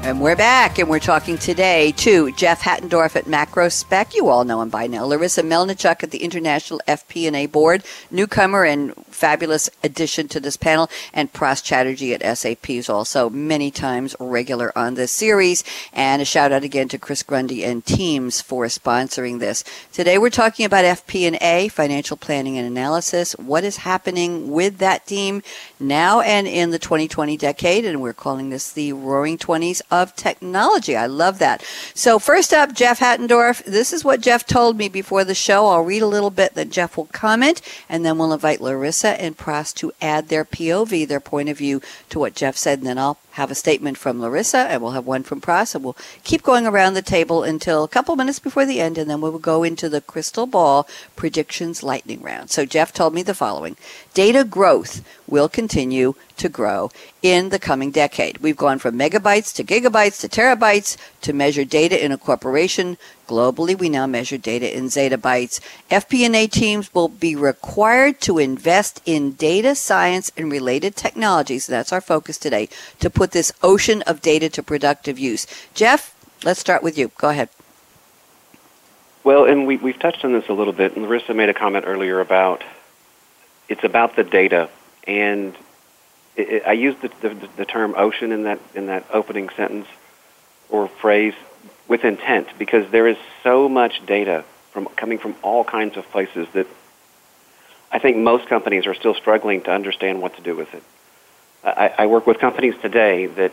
[0.10, 4.16] And we're back, and we're talking today to Jeff Hattendorf at Macrospect.
[4.16, 5.06] You all know him by now.
[5.06, 11.32] Larissa Melnichuk at the International FP&A Board, newcomer and fabulous addition to this panel, and
[11.32, 15.64] Pras Chatterjee at SAP is also many times regular on this series.
[15.94, 19.64] And a shout out again to Chris Grundy and teams for sponsoring this.
[19.94, 23.34] Today we're talking about FP&A, financial planning and analysis.
[23.34, 25.44] What is happening with that team
[25.80, 27.86] now and in the 2020 decade?
[27.86, 30.96] And we're calling this the Roaring Twenties of technology.
[30.96, 31.64] I love that.
[31.94, 33.64] So first up, Jeff Hattendorf.
[33.66, 35.68] This is what Jeff told me before the show.
[35.68, 39.38] I'll read a little bit, then Jeff will comment, and then we'll invite Larissa and
[39.38, 42.98] Pras to add their POV, their point of view, to what Jeff said, and then
[42.98, 46.44] I'll have a statement from Larissa, and we'll have one from Pras, and we'll keep
[46.44, 49.40] going around the table until a couple minutes before the end, and then we will
[49.40, 52.50] go into the crystal ball predictions lightning round.
[52.50, 53.78] So Jeff told me the following:
[54.14, 58.40] data growth will continue to grow in the coming decade.
[58.40, 62.98] We've gone from megabytes to gigabytes to terabytes to measure data in a corporation.
[63.30, 65.60] Globally, we now measure data in zettabytes.
[65.92, 71.68] FP&A teams will be required to invest in data science and related technologies.
[71.68, 75.46] That's our focus today to put this ocean of data to productive use.
[75.76, 77.12] Jeff, let's start with you.
[77.20, 77.50] Go ahead.
[79.24, 80.96] Well, and we, we've touched on this a little bit.
[80.96, 82.64] And Larissa made a comment earlier about
[83.68, 84.72] it's about the data,
[85.04, 85.56] and
[86.36, 89.86] I used the, the, the term ocean in that in that opening sentence
[90.72, 91.36] or phrase
[91.90, 96.48] with intent because there is so much data from coming from all kinds of places
[96.54, 96.68] that
[97.92, 100.84] I think most companies are still struggling to understand what to do with it.
[101.64, 103.52] I, I work with companies today that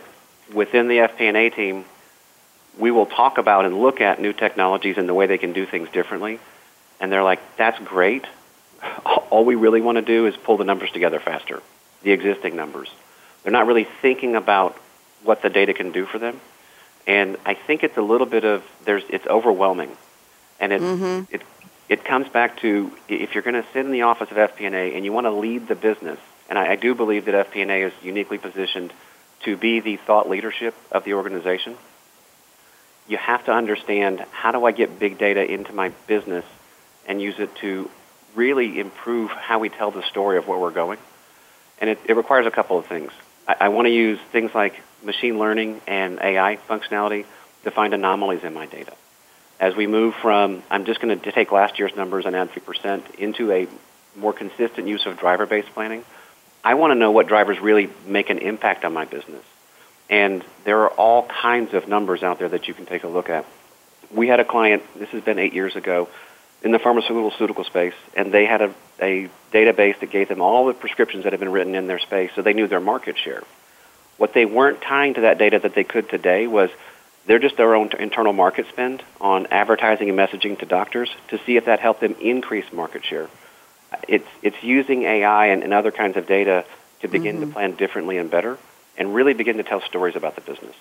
[0.55, 1.87] within the FP&A team,
[2.79, 5.65] we will talk about and look at new technologies and the way they can do
[5.65, 6.39] things differently.
[7.01, 8.27] And they're like, that's great.
[9.31, 11.63] All we really want to do is pull the numbers together faster,
[12.03, 12.91] the existing numbers.
[13.43, 14.77] They're not really thinking about
[15.25, 16.39] what the data can do for them.
[17.07, 19.97] And I think it's a little bit of there's it's overwhelming.
[20.59, 21.35] And it mm-hmm.
[21.35, 21.43] it
[21.89, 25.05] it comes back to if you're going to sit in the office of FP&A and
[25.05, 28.39] you want to lead the business– And I, I do believe that FP&A is uniquely
[28.39, 28.93] positioned
[29.41, 31.77] to be the thought leadership of the organization.
[33.09, 36.45] You have to understand how do I get big data into my business
[37.07, 37.91] and use it to
[38.35, 40.99] really improve how we tell the story of where we're going.
[41.81, 43.13] And it, it requires a couple of things.
[43.47, 47.27] I, I want to use things like machine learning and AI functionality
[47.65, 48.93] to find anomalies in my data.
[49.59, 53.15] As we move from, I'm just going to take last year's numbers and add 3%
[53.17, 53.67] into a
[54.17, 56.05] more consistent use of driver based planning,
[56.65, 59.45] I want to know what drivers really make an impact on my business.
[60.09, 63.29] And there are all kinds of numbers out there that you can take a look
[63.29, 63.45] at.
[64.13, 66.09] We had a client, this has been eight years ago,
[66.63, 70.75] in the pharmaceutical space, and they had a, a database that gave them all the
[70.75, 73.43] prescriptions that had been written in their space, so they knew their market share.
[74.17, 76.71] What they weren't tying to that data that they could today was
[77.27, 81.57] they're just their own internal market spend on advertising and messaging to doctors to see
[81.57, 83.29] if that helped them increase market share.
[84.09, 86.65] It's, it's using AI and, and other kinds of data
[87.01, 87.49] to begin mm-hmm.
[87.49, 88.59] to plan differently and better
[88.97, 90.75] and really begin to tell stories about the business.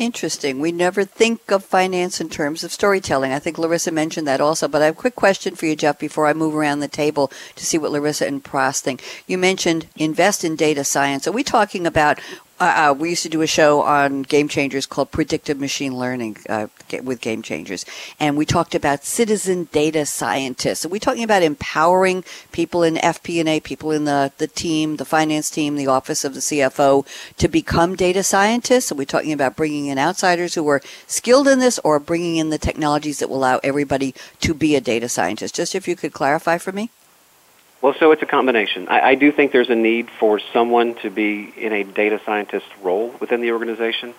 [0.00, 0.60] Interesting.
[0.60, 3.32] We never think of finance in terms of storytelling.
[3.32, 4.66] I think Larissa mentioned that also.
[4.66, 7.30] But I have a quick question for you, Jeff, before I move around the table
[7.54, 9.04] to see what Larissa and Pras think.
[9.26, 11.28] You mentioned invest in data science.
[11.28, 12.18] Are we talking about
[12.60, 16.36] uh, uh, we used to do a show on Game Changers called Predictive Machine Learning
[16.48, 16.66] uh,
[17.02, 17.86] with Game Changers,
[18.20, 20.84] and we talked about citizen data scientists.
[20.84, 25.48] Are we talking about empowering people in FP&A, people in the, the team, the finance
[25.50, 27.06] team, the office of the CFO
[27.38, 28.92] to become data scientists?
[28.92, 32.50] Are we talking about bringing in outsiders who are skilled in this or bringing in
[32.50, 35.54] the technologies that will allow everybody to be a data scientist?
[35.54, 36.90] Just if you could clarify for me.
[37.82, 38.88] Well, so it's a combination.
[38.88, 42.66] I, I do think there's a need for someone to be in a data scientist
[42.82, 44.14] role within the organization,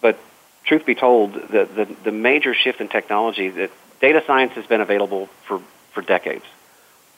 [0.00, 0.18] but
[0.64, 4.80] truth be told, the, the, the major shift in technology that data science has been
[4.80, 5.60] available for,
[5.92, 6.44] for decades.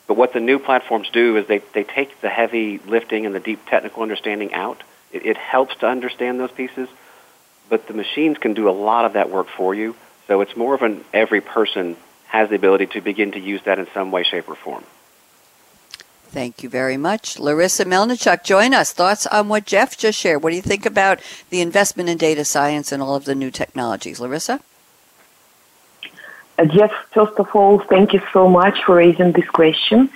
[0.08, 3.40] But what the new platforms do is they, they take the heavy lifting and the
[3.40, 4.82] deep technical understanding out.
[5.12, 6.88] It, it helps to understand those pieces,
[7.68, 9.94] but the machines can do a lot of that work for you.
[10.26, 11.96] So it's more of an every person
[12.26, 14.84] has the ability to begin to use that in some way, shape, or form.
[16.36, 17.38] Thank you very much.
[17.38, 18.92] Larissa Melnichuk, join us.
[18.92, 20.42] Thoughts on what Jeff just shared?
[20.42, 21.18] What do you think about
[21.48, 24.20] the investment in data science and all of the new technologies?
[24.20, 24.60] Larissa?
[26.58, 30.10] Uh, Jeff, first of all, thank you so much for raising this question.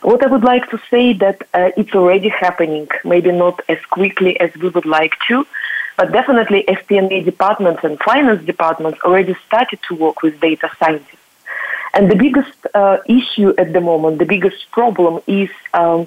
[0.00, 4.40] What I would like to say that uh, it's already happening, maybe not as quickly
[4.40, 5.46] as we would like to,
[5.96, 11.21] but definitely FP&A departments and finance departments already started to work with data scientists.
[11.94, 16.06] And the biggest uh, issue at the moment, the biggest problem is um,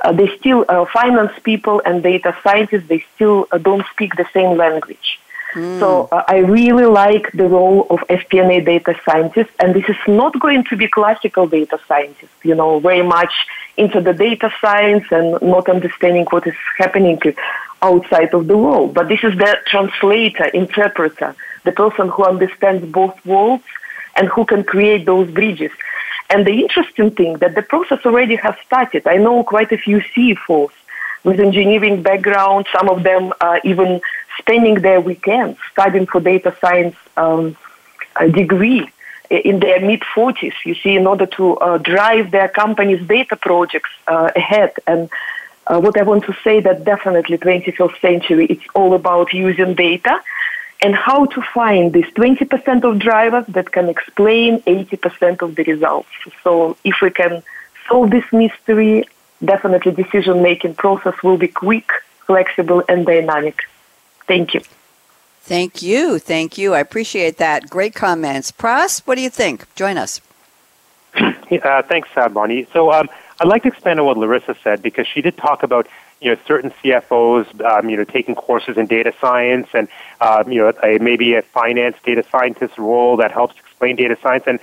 [0.00, 4.26] uh, they still, uh, finance people and data scientists, they still uh, don't speak the
[4.32, 5.20] same language.
[5.54, 5.78] Mm.
[5.78, 10.38] So uh, I really like the role of FP&A data scientists, and this is not
[10.40, 13.32] going to be classical data scientists, you know, very much
[13.76, 17.20] into the data science and not understanding what is happening
[17.82, 18.94] outside of the world.
[18.94, 23.64] But this is the translator, interpreter, the person who understands both worlds
[24.16, 25.72] and who can create those bridges.
[26.30, 29.06] And the interesting thing that the process already has started.
[29.06, 30.72] I know quite a few CFOs
[31.24, 34.00] with engineering background, some of them uh, even
[34.38, 37.56] spending their weekends studying for data science um,
[38.32, 38.88] degree
[39.30, 43.90] in their mid 40s, you see, in order to uh, drive their company's data projects
[44.06, 44.72] uh, ahead.
[44.86, 45.08] And
[45.66, 50.22] uh, what I want to say that definitely 21st century, it's all about using data
[50.82, 56.08] and how to find this 20% of drivers that can explain 80% of the results.
[56.42, 57.42] So if we can
[57.88, 59.04] solve this mystery,
[59.44, 61.88] definitely decision making process will be quick,
[62.26, 63.60] flexible, and dynamic.
[64.26, 64.60] Thank you.
[65.42, 66.18] Thank you.
[66.18, 66.74] Thank you.
[66.74, 67.70] I appreciate that.
[67.70, 68.52] Great comments.
[68.52, 69.72] Pras, what do you think?
[69.74, 70.20] Join us.
[71.62, 72.66] Uh, thanks, uh, Bonnie.
[72.72, 75.86] So um, I'd like to expand on what Larissa said because she did talk about
[76.22, 79.88] you know certain CFOs um, you know taking courses in data science and
[80.20, 84.44] um, you know a, maybe a finance data scientist role that helps explain data science.
[84.46, 84.60] And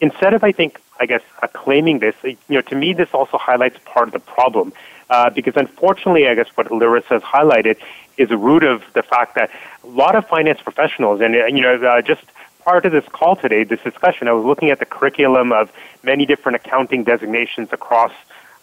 [0.00, 3.38] instead of I think I guess uh, claiming this you know to me this also
[3.38, 4.72] highlights part of the problem.
[5.08, 7.76] Uh, because unfortunately I guess what Larissa has highlighted
[8.16, 9.50] is the root of the fact that
[9.84, 12.22] a lot of finance professionals and you know uh, just
[12.66, 15.70] prior to this call today, this discussion, I was looking at the curriculum of
[16.02, 18.10] many different accounting designations across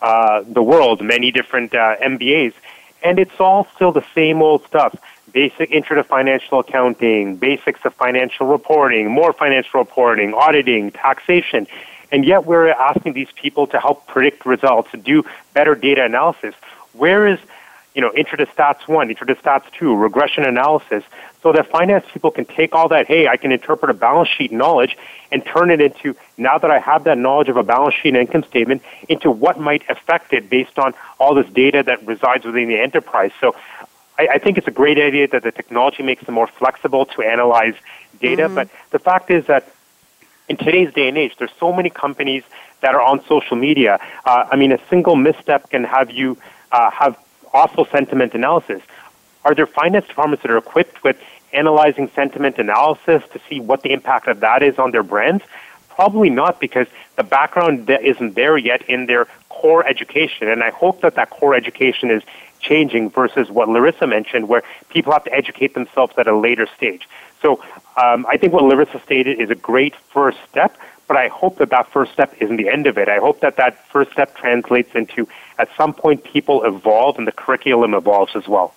[0.04, 2.54] uh, the world, many different uh, MBAs,
[3.02, 4.94] and it's all still the same old stuff.
[5.32, 11.68] Basic intro to financial accounting, basics of financial reporting, more financial reporting, auditing, taxation.
[12.12, 15.24] And yet we're asking these people to help predict results, and do
[15.54, 16.54] better data analysis.
[16.92, 17.40] Where is
[17.96, 21.04] you know, intro to stats one, intro to stats two, regression analysis,
[21.42, 24.52] so that finance people can take all that, hey, I can interpret a balance sheet
[24.52, 24.98] knowledge
[25.32, 28.18] and turn it into, now that I have that knowledge of a balance sheet and
[28.18, 32.68] income statement, into what might affect it based on all this data that resides within
[32.68, 33.32] the enterprise.
[33.40, 33.56] So
[34.18, 37.22] I, I think it's a great idea that the technology makes them more flexible to
[37.22, 37.76] analyze
[38.20, 38.56] data, mm-hmm.
[38.56, 39.70] but the fact is that
[40.50, 42.44] in today's day and age, there's so many companies
[42.82, 44.00] that are on social media.
[44.26, 46.38] Uh, I mean, a single misstep can have you
[46.72, 47.18] uh, have
[47.54, 48.82] awful sentiment analysis.
[49.46, 53.92] Are there finance departments that are equipped with analyzing sentiment analysis to see what the
[53.92, 55.44] impact of that is on their brands?
[55.90, 60.48] Probably not because the background isn't there yet in their core education.
[60.48, 62.24] And I hope that that core education is
[62.60, 67.08] changing versus what Larissa mentioned, where people have to educate themselves at a later stage.
[67.42, 67.64] So
[68.02, 70.76] um, I think what Larissa stated is a great first step,
[71.08, 73.10] but I hope that that first step isn't the end of it.
[73.10, 75.28] I hope that that first step translates into
[75.58, 78.74] at some point people evolve and the curriculum evolves as well.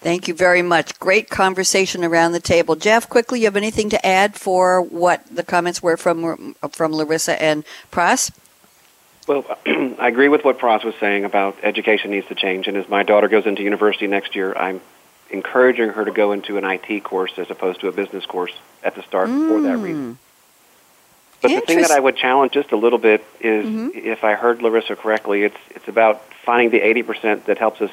[0.00, 0.98] Thank you very much.
[1.00, 2.76] Great conversation around the table.
[2.76, 7.42] Jeff, quickly, you have anything to add for what the comments were from from Larissa
[7.42, 8.30] and Pras?
[9.26, 12.68] Well, I agree with what Pras was saying about education needs to change.
[12.68, 14.80] And as my daughter goes into university next year, I'm
[15.30, 18.52] encouraging her to go into an IT course as opposed to a business course
[18.84, 19.48] at the start mm.
[19.48, 20.18] for that reason.
[21.54, 23.90] But the thing that I would challenge just a little bit is, mm-hmm.
[23.94, 27.90] if I heard Larissa correctly, it's it's about finding the eighty percent that helps us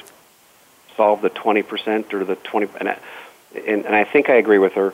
[0.95, 2.68] solve the twenty percent or the twenty.
[2.80, 2.99] And, I,
[3.68, 4.93] and, and I think I agree with her.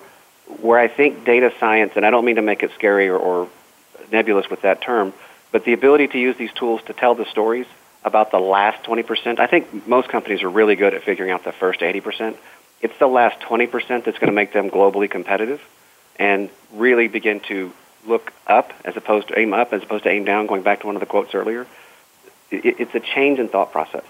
[0.62, 3.50] Where I think data science, and I don't mean to make it scary or, or
[4.12, 5.14] nebulous with that term,
[5.52, 7.68] but the ability to use these tools to tell the stories
[8.04, 9.40] about the last 20%.
[9.40, 12.36] I think most companies are really good at figuring out the first 80%.
[12.82, 13.70] It's the last 20%
[14.06, 15.62] that's going to make them globally competitive
[16.18, 17.74] and really begin to
[18.06, 20.88] look up as opposed to aim up as opposed to aim down, going back to
[20.88, 21.68] one of the quotes earlier.
[22.52, 24.06] It's a change in thought process.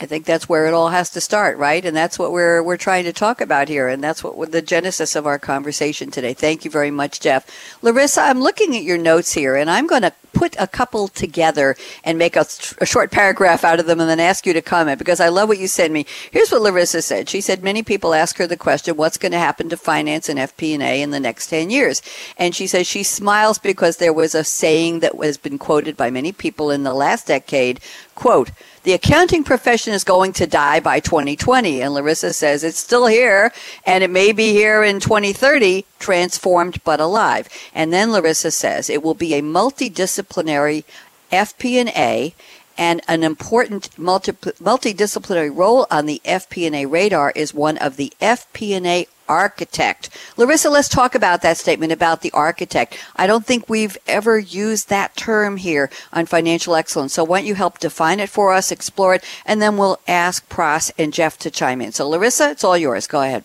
[0.00, 1.84] I think that's where it all has to start, right?
[1.84, 5.16] And that's what we're we're trying to talk about here, and that's what the genesis
[5.16, 6.34] of our conversation today.
[6.34, 7.50] Thank you very much, Jeff.
[7.82, 11.74] Larissa, I'm looking at your notes here, and I'm going to put a couple together
[12.04, 12.46] and make a,
[12.80, 15.48] a, short paragraph out of them, and then ask you to comment because I love
[15.48, 16.06] what you sent me.
[16.30, 17.28] Here's what Larissa said.
[17.28, 20.38] She said many people ask her the question, "What's going to happen to finance and
[20.38, 22.02] FP&A in the next ten years?"
[22.36, 26.08] And she says she smiles because there was a saying that has been quoted by
[26.08, 27.80] many people in the last decade.
[28.14, 28.52] Quote
[28.88, 31.82] the accounting profession is going to die by 2020.
[31.82, 33.52] And Larissa says it's still here
[33.84, 37.50] and it may be here in 2030, transformed but alive.
[37.74, 40.84] And then Larissa says it will be a multidisciplinary
[41.30, 42.32] FP&A
[42.78, 49.08] and an important multi- multidisciplinary role on the FP&A radar is one of the FP&A
[49.28, 50.08] architect.
[50.36, 52.96] Larissa, let's talk about that statement about the architect.
[53.16, 57.12] I don't think we've ever used that term here on financial excellence.
[57.12, 60.48] So why don't you help define it for us, explore it, and then we'll ask
[60.48, 61.92] Pras and Jeff to chime in.
[61.92, 63.06] So Larissa, it's all yours.
[63.06, 63.44] Go ahead.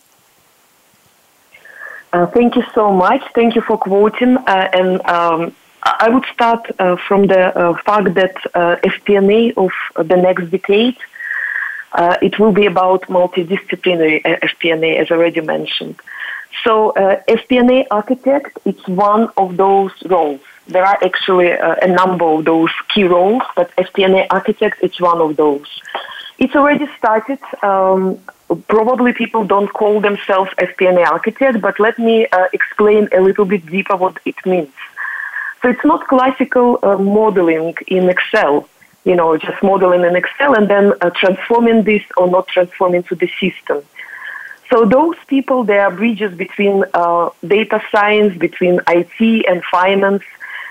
[2.12, 3.22] Uh, thank you so much.
[3.34, 4.36] Thank you for quoting.
[4.36, 5.54] Uh, and um,
[5.84, 9.70] I would start uh, from the uh, fact that uh, FP&A of
[10.08, 10.96] the next decade
[11.94, 15.96] uh, it will be about multidisciplinary FP&A, as already mentioned.
[16.64, 20.40] So uh, FP&A architect, it's one of those roles.
[20.66, 25.20] There are actually uh, a number of those key roles, but FP&A architect, it's one
[25.20, 25.66] of those.
[26.38, 27.38] It's already started.
[27.62, 28.18] Um,
[28.68, 33.66] probably people don't call themselves FP&A architect, but let me uh, explain a little bit
[33.66, 34.72] deeper what it means.
[35.64, 38.68] So it's not classical uh, modeling in Excel
[39.04, 43.14] you know, just modeling in Excel and then uh, transforming this or not transforming to
[43.14, 43.82] the system.
[44.70, 50.22] So those people, they are bridges between uh, data science, between IT and finance.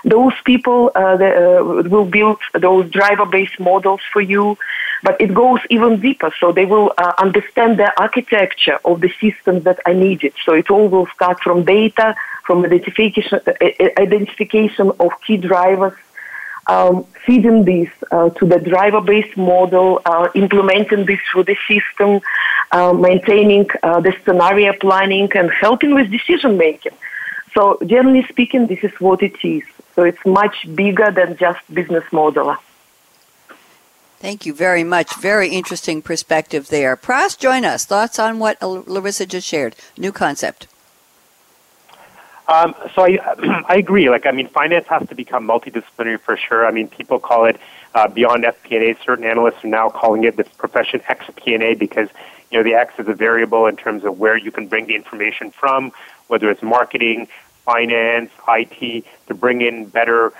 [0.04, 4.58] Those people uh, they, uh, will build those driver-based models for you,
[5.04, 6.32] but it goes even deeper.
[6.40, 10.32] So they will uh, understand the architecture of the systems that are needed.
[10.44, 13.52] So it all will start from data, from identification, uh,
[13.98, 15.92] identification of key drivers,
[16.68, 22.22] um, feeding this uh, to the driver-based model, uh, implementing this through the system,
[22.72, 26.96] uh, maintaining uh, the scenario planning, and helping with decision making.
[27.52, 29.64] So, generally speaking, this is what it is.
[29.94, 32.56] So, it's much bigger than just business model.
[34.24, 35.16] Thank you very much.
[35.16, 36.96] Very interesting perspective there.
[36.96, 37.84] Pras, join us.
[37.84, 39.76] Thoughts on what Larissa just shared?
[39.98, 40.66] New concept.
[42.48, 43.18] Um, so I,
[43.68, 44.08] I agree.
[44.08, 46.64] Like, I mean, finance has to become multidisciplinary for sure.
[46.64, 47.60] I mean, people call it
[47.94, 48.96] uh, beyond FP&A.
[49.04, 52.08] Certain analysts are now calling it the profession XP&A because
[52.50, 54.94] you know the X is a variable in terms of where you can bring the
[54.94, 55.92] information from,
[56.28, 57.28] whether it's marketing,
[57.66, 60.32] finance, IT, to bring in better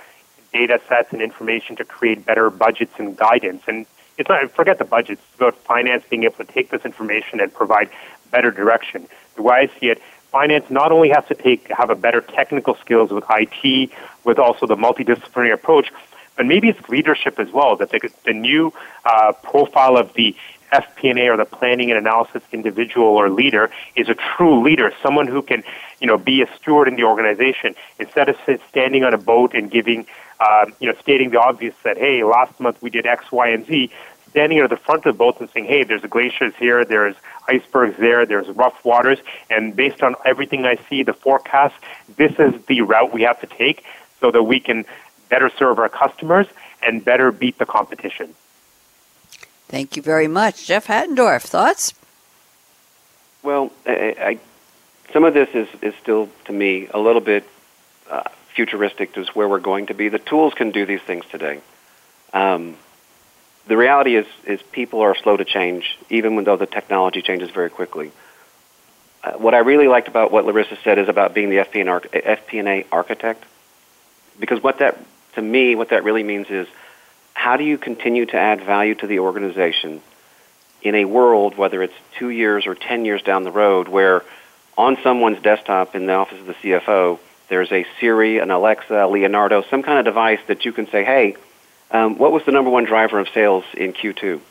[0.55, 3.63] data sets and information to create better budgets and guidance.
[3.67, 3.85] And
[4.17, 5.21] it's not forget the budgets.
[5.27, 7.89] It's about finance being able to take this information and provide
[8.31, 9.05] better direction.
[9.35, 10.01] The way I see it,
[10.31, 13.91] finance not only has to take have a better technical skills with IT,
[14.23, 15.91] with also the multidisciplinary approach,
[16.37, 17.75] but maybe it's leadership as well.
[17.75, 18.71] That the, the new
[19.03, 20.35] uh, profile of the
[20.71, 25.41] FP&A or the planning and analysis individual or leader is a true leader, someone who
[25.41, 25.63] can,
[25.99, 28.37] you know, be a steward in the organization instead of
[28.69, 30.05] standing on a boat and giving,
[30.39, 33.65] uh, you know, stating the obvious that hey, last month we did X, Y, and
[33.65, 33.91] Z.
[34.29, 37.15] Standing at the front of the boat and saying, hey, there's glaciers here, there's
[37.47, 39.17] icebergs there, there's rough waters,
[39.49, 41.75] and based on everything I see, the forecast,
[42.17, 43.85] this is the route we have to take
[44.19, 44.83] so that we can
[45.29, 46.47] better serve our customers
[46.81, 48.35] and better beat the competition.
[49.69, 50.67] Thank you very much.
[50.67, 51.93] Jeff Hattendorf, thoughts?
[53.41, 54.39] Well, I, I,
[55.13, 57.47] some of this is, is still, to me, a little bit
[58.09, 58.23] uh,
[58.55, 60.09] futuristic to where we're going to be.
[60.09, 61.61] The tools can do these things today.
[62.33, 62.77] Um,
[63.67, 67.69] the reality is, is people are slow to change, even though the technology changes very
[67.69, 68.11] quickly.
[69.23, 73.43] Uh, what I really liked about what Larissa said is about being the FP&A architect,
[74.39, 74.97] because what that,
[75.33, 76.67] to me, what that really means is–
[77.35, 80.01] how do you continue to add value to the organization
[80.81, 84.23] in a world, whether it's two years or 10 years down the road, where
[84.77, 87.19] on someone's desktop in the office of the CFO,
[87.49, 91.35] there's a Siri, an Alexa, Leonardo, some kind of device that you can say, hey,
[91.91, 94.41] um, what was the number one driver of sales in Q2?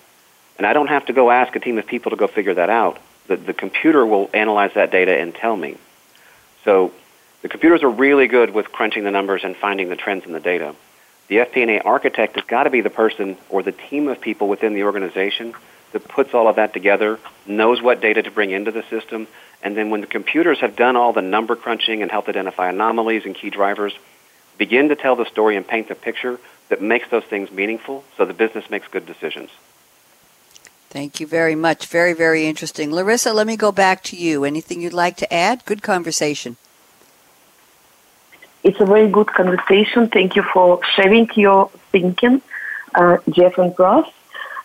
[0.59, 2.71] And I don't have to go ask a team of people to go figure that
[2.71, 2.99] out.
[3.27, 5.77] The, the computer will analyze that data and tell me.
[6.65, 6.93] So
[7.43, 10.41] the computers are really good with crunching the numbers and finding the trends in the
[10.41, 10.75] data
[11.29, 14.75] the FP&A architect has got to be the person or the team of people within
[14.75, 15.55] the organization
[15.93, 19.27] that puts all of that together, knows what data to bring into the system,
[19.63, 23.25] and then when the computers have done all the number crunching and helped identify anomalies
[23.25, 23.95] and key drivers,
[24.59, 26.39] begin to tell the story and paint the picture
[26.69, 29.51] that makes those things meaningful so the business makes good decisions.
[30.91, 31.87] Thank you very much.
[31.87, 32.93] Very, very interesting.
[32.93, 34.45] Larissa, let me go back to you.
[34.45, 35.65] Anything you'd like to add?
[35.65, 36.57] Good conversation.
[38.63, 40.09] It's a very good conversation.
[40.09, 42.41] Thank you for sharing your thinking,
[42.95, 44.09] uh, Jeff and Pras.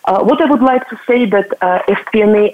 [0.04, 1.80] Uh, what I would like to say that uh,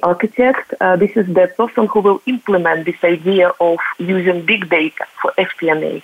[0.02, 5.06] architect, uh, this is the person who will implement this idea of using big data
[5.22, 6.02] for FP&A.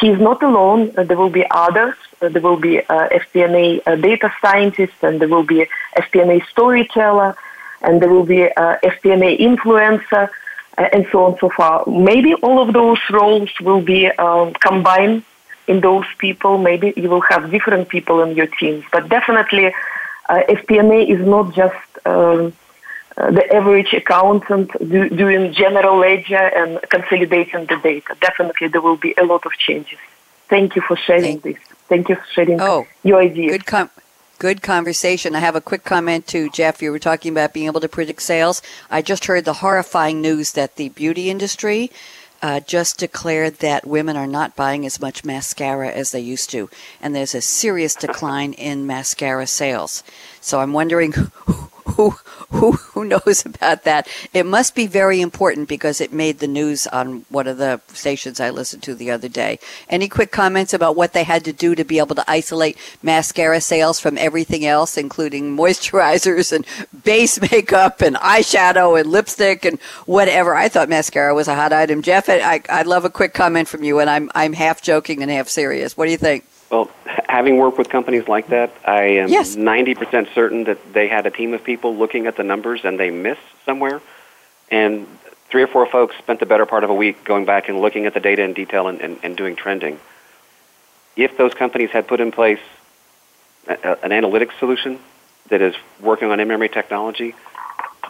[0.00, 0.92] He is not alone.
[0.96, 1.96] Uh, there will be others.
[2.22, 5.66] Uh, there will be uh, uh, data scientists, and there will be
[5.96, 7.36] FP&A storyteller,
[7.82, 10.28] and there will be FP&A influencer,
[10.78, 11.84] uh, and so on and so far.
[11.86, 15.24] Maybe all of those roles will be um, combined
[15.66, 16.58] in those people.
[16.58, 19.74] Maybe you will have different people in your teams, but definitely
[20.28, 22.52] uh, FP&A is not just um,
[23.16, 28.16] uh, the average accountant do, doing general ledger and consolidating the data.
[28.20, 29.98] Definitely there will be a lot of changes.
[30.48, 31.56] Thank you for sharing Thank this.
[31.88, 33.52] Thank you for sharing oh, your ideas.
[33.52, 33.90] Good com-
[34.38, 35.34] Good conversation.
[35.34, 36.82] I have a quick comment to Jeff.
[36.82, 38.60] You were talking about being able to predict sales.
[38.90, 41.90] I just heard the horrifying news that the beauty industry
[42.42, 46.70] uh, just declared that women are not buying as much mascara as they used to,
[47.00, 50.02] and there's a serious decline in mascara sales.
[50.40, 51.14] So I'm wondering
[51.96, 52.10] who
[52.50, 54.08] who who knows about that?
[54.32, 58.38] It must be very important because it made the news on one of the stations
[58.38, 59.58] I listened to the other day.
[59.88, 63.60] Any quick comments about what they had to do to be able to isolate mascara
[63.60, 66.66] sales from everything else, including moisturizers and
[67.04, 70.54] base makeup and eyeshadow and lipstick and whatever?
[70.54, 72.02] I thought mascara was a hot item.
[72.02, 75.30] Jeff, I, I'd love a quick comment from you, and I'm I'm half joking and
[75.30, 75.96] half serious.
[75.96, 76.44] What do you think?
[76.70, 76.90] Well,
[77.28, 79.54] having worked with companies like that, I am yes.
[79.54, 83.10] 90% certain that they had a team of people looking at the numbers and they
[83.10, 84.02] missed somewhere.
[84.70, 85.06] And
[85.48, 88.06] three or four folks spent the better part of a week going back and looking
[88.06, 90.00] at the data in detail and, and, and doing trending.
[91.14, 92.60] If those companies had put in place
[93.68, 94.98] a, an analytics solution
[95.50, 97.36] that is working on in-memory technology,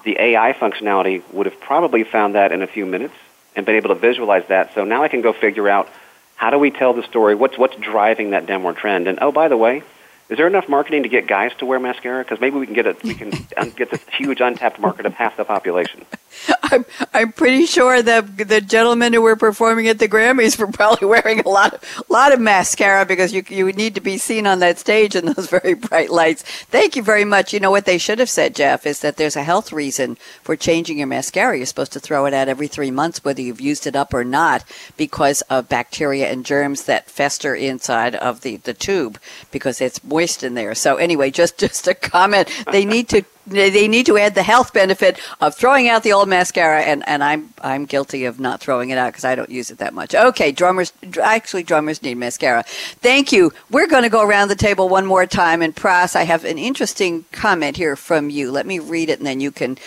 [0.05, 3.15] the AI functionality would have probably found that in a few minutes
[3.55, 4.75] and been able to visualize that.
[4.75, 5.91] So now I can go figure out–
[6.37, 7.35] how do we tell the story?
[7.35, 9.09] What's what's driving that downward trend?
[9.09, 9.83] And oh, by the way,
[10.29, 12.25] is there enough marketing to get guys to wear mascara?
[12.25, 13.31] Because maybe we can get a we can
[13.77, 16.05] get this huge untapped market of half the population.
[16.65, 21.07] I'm I'm pretty sure that the gentlemen who were performing at the Grammys were probably
[21.09, 24.59] wearing a lot of lot of mascara because you you need to be seen on
[24.59, 26.43] that stage in those very bright lights.
[26.43, 27.53] Thank you very much.
[27.53, 30.57] You know what they should have said, Jeff, is that there's a health reason for
[30.57, 31.57] changing your mascara.
[31.57, 34.25] You're supposed to throw it out every three months, whether you've used it up or
[34.25, 34.65] not,
[34.97, 39.21] because of bacteria and germs that fester inside of the the tube
[39.51, 40.75] because it's moist in there.
[40.75, 42.49] So anyway, just just a comment.
[42.73, 46.29] They need to they need to add the health benefit of throwing out the old
[46.29, 49.71] mascara, and, and I'm I'm guilty of not throwing it out because I don't use
[49.71, 50.15] it that much.
[50.15, 50.93] Okay, drummers
[51.23, 52.65] actually drummers need mascara.
[52.67, 53.53] Thank you.
[53.71, 56.59] We're going to go around the table one more time, and Pras, I have an
[56.59, 58.51] interesting comment here from you.
[58.51, 59.79] Let me read it, and then you can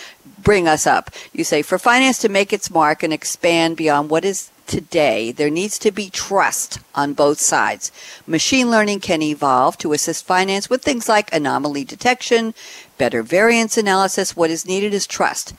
[0.41, 1.11] bring us up.
[1.33, 5.49] You say for finance to make its mark and expand beyond what is today, there
[5.49, 7.91] needs to be trust on both sides.
[8.27, 12.53] Machine learning can evolve to assist finance with things like anomaly detection,
[12.97, 14.37] better variance analysis.
[14.37, 15.53] What is needed is trust.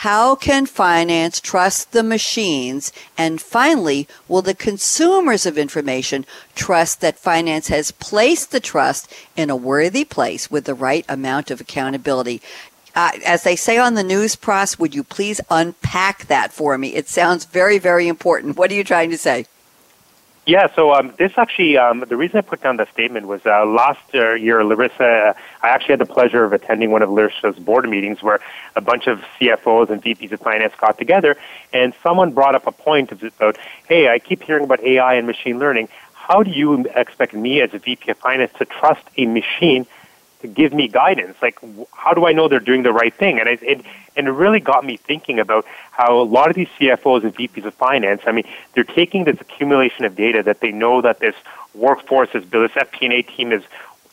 [0.00, 2.92] How can finance trust the machines?
[3.16, 9.48] And finally, will the consumers of information trust that finance has placed the trust in
[9.48, 12.42] a worthy place with the right amount of accountability?
[12.96, 16.94] Uh, as they say on the news, Pras, would you please unpack that for me?
[16.94, 18.56] It sounds very, very important.
[18.56, 19.44] What are you trying to say?
[20.46, 23.66] Yeah, so um, this actually, um, the reason I put down the statement was uh,
[23.66, 28.22] last year, Larissa, I actually had the pleasure of attending one of Larissa's board meetings
[28.22, 28.40] where
[28.76, 31.36] a bunch of CFOs and VPs of finance got together,
[31.74, 35.58] and someone brought up a point about, hey, I keep hearing about AI and machine
[35.58, 35.88] learning.
[36.14, 39.86] How do you expect me as a VP of finance to trust a machine
[40.40, 41.36] to give me guidance.
[41.40, 41.58] Like,
[41.92, 43.38] how do I know they're doing the right thing?
[43.38, 43.80] And it, it
[44.16, 47.64] and it really got me thinking about how a lot of these CFOs and VPs
[47.64, 48.22] of finance.
[48.26, 51.34] I mean, they're taking this accumulation of data that they know that this
[51.74, 53.62] workforce is built, this FP&A team is.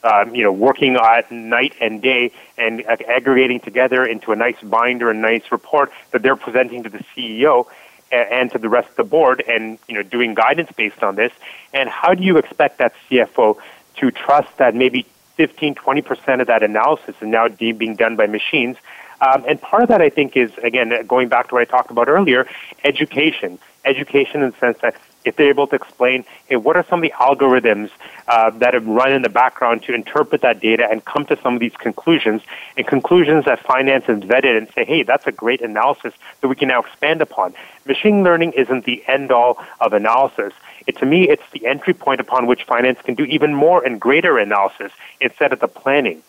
[0.06, 4.60] Um, you know, working at night and day and uh, aggregating together into a nice
[4.62, 7.68] binder, a nice report that they're presenting to the CEO
[8.14, 11.32] and to the rest of the board and you know doing guidance based on this
[11.74, 13.58] and how do you expect that CFO
[13.96, 15.06] to trust that maybe
[15.36, 18.78] 15, 20% of that analysis is now being done by machines.
[19.22, 21.92] Um, and part of that, I think, is, again, going back to what I talked
[21.92, 22.48] about earlier,
[22.84, 23.58] education.
[23.86, 27.10] Education in the sense that if they're able to explain, hey, what are some of
[27.10, 27.90] the algorithms
[28.28, 31.54] uh, that have run in the background to interpret that data and come to some
[31.54, 32.42] of these conclusions,
[32.78, 36.56] and conclusions that finance has vetted and say, hey, that's a great analysis that we
[36.56, 37.54] can now expand upon.
[37.86, 40.54] Machine learning isn't the end all of analysis.
[40.88, 44.00] It, to me, it's the entry point upon which finance can do even more and
[44.00, 46.24] greater analysis instead of the planning.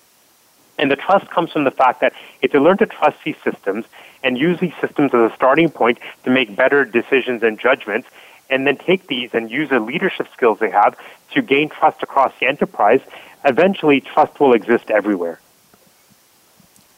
[0.78, 3.84] And the trust comes from the fact that if they learn to trust these systems
[4.22, 8.08] and use these systems as a starting point to make better decisions and judgments,
[8.50, 10.96] and then take these and use the leadership skills they have
[11.32, 13.00] to gain trust across the enterprise,
[13.44, 15.40] eventually trust will exist everywhere.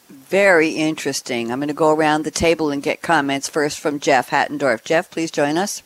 [0.09, 1.51] Very interesting.
[1.51, 4.83] I'm going to go around the table and get comments first from Jeff Hattendorf.
[4.83, 5.83] Jeff, please join us.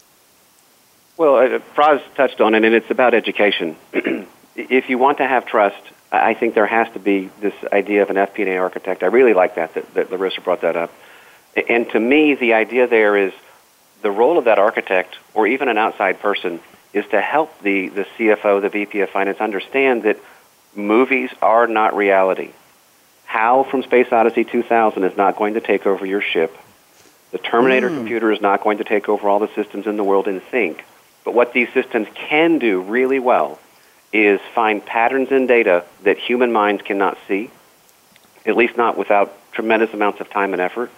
[1.17, 3.75] Well, uh, touched on it, and it's about education.
[4.55, 5.81] if you want to have trust,
[6.11, 9.03] I think there has to be this idea of an FP&A architect.
[9.03, 10.91] I really like that, that, that Larissa brought that up.
[11.69, 13.33] And to me, the idea there is
[14.01, 16.59] the role of that architect, or even an outside person,
[16.93, 20.17] is to help the, the CFO, the VP of Finance, understand that
[20.75, 22.51] movies are not reality.
[23.25, 26.57] HAL from Space Odyssey 2000 is not going to take over your ship.
[27.31, 27.95] The Terminator mm.
[27.95, 30.83] computer is not going to take over all the systems in the world and think.
[31.23, 33.59] But what these systems can do really well
[34.13, 37.49] is find patterns in data that human minds cannot see,
[38.45, 40.91] at least not without tremendous amounts of time and effort,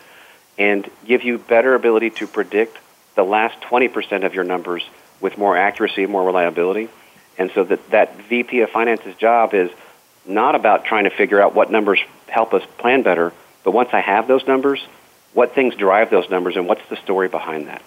[0.58, 2.78] and give you better ability to predict
[3.16, 4.84] the last 20% of your numbers
[5.20, 6.90] with more accuracy, more reliability.
[7.38, 9.70] And so that, that VP of Finance's job is
[10.26, 14.00] not about trying to figure out what numbers help us plan better, but once I
[14.00, 14.84] have those numbers,
[15.34, 17.82] what things drive those numbers and what's the story behind that?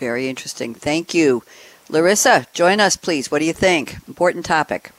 [0.00, 0.72] Very interesting.
[0.72, 1.42] Thank you.
[1.90, 3.30] Larissa, join us, please.
[3.30, 3.98] What do you think?
[4.08, 4.92] Important topic.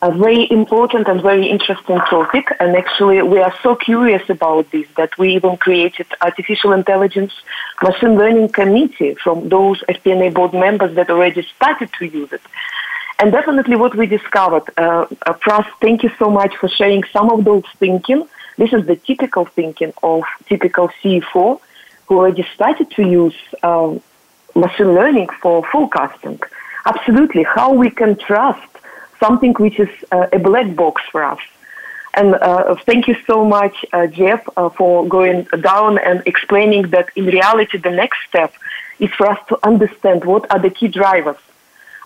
[0.00, 4.86] A very important and very interesting topic, and actually, we are so curious about this
[4.96, 7.34] that we even created artificial intelligence
[7.82, 12.42] machine learning committee from those FP&A board members that already started to use it.
[13.18, 17.44] And definitely, what we discovered, uh, uh, thank you so much for sharing some of
[17.44, 18.26] those thinking.
[18.56, 21.60] This is the typical thinking of typical CFO
[22.06, 24.00] who already started to use um,
[24.54, 26.40] machine learning for forecasting.
[26.86, 28.68] Absolutely, how we can trust
[29.18, 31.40] something which is uh, a black box for us.
[32.14, 37.08] And uh, thank you so much, uh, Jeff, uh, for going down and explaining that
[37.16, 38.52] in reality the next step
[39.00, 41.42] is for us to understand what are the key drivers.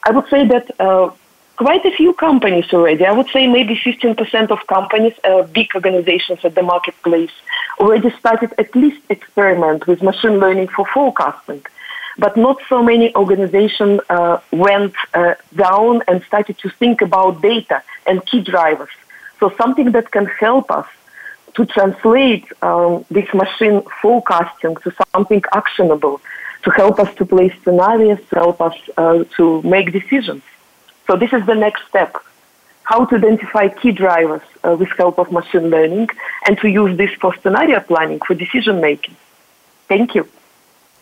[0.05, 1.11] I would say that uh,
[1.59, 3.04] quite a few companies already.
[3.04, 7.34] I would say maybe 15% of companies, uh, big organizations at the marketplace,
[7.80, 11.62] already started at least experiment with machine learning for forecasting.
[12.16, 17.82] But not so many organizations uh, went uh, down and started to think about data
[18.06, 18.94] and key drivers.
[19.40, 20.88] So something that can help us
[21.56, 26.20] to translate um, this machine forecasting to something actionable,
[26.62, 30.42] to help us to play scenarios, to help us uh, to make decisions.
[31.09, 32.14] So this is the next step.
[32.84, 36.09] How to identify key drivers uh, with help of machine learning
[36.46, 39.16] and to use this for scenario planning for decision making.
[39.88, 40.28] Thank you.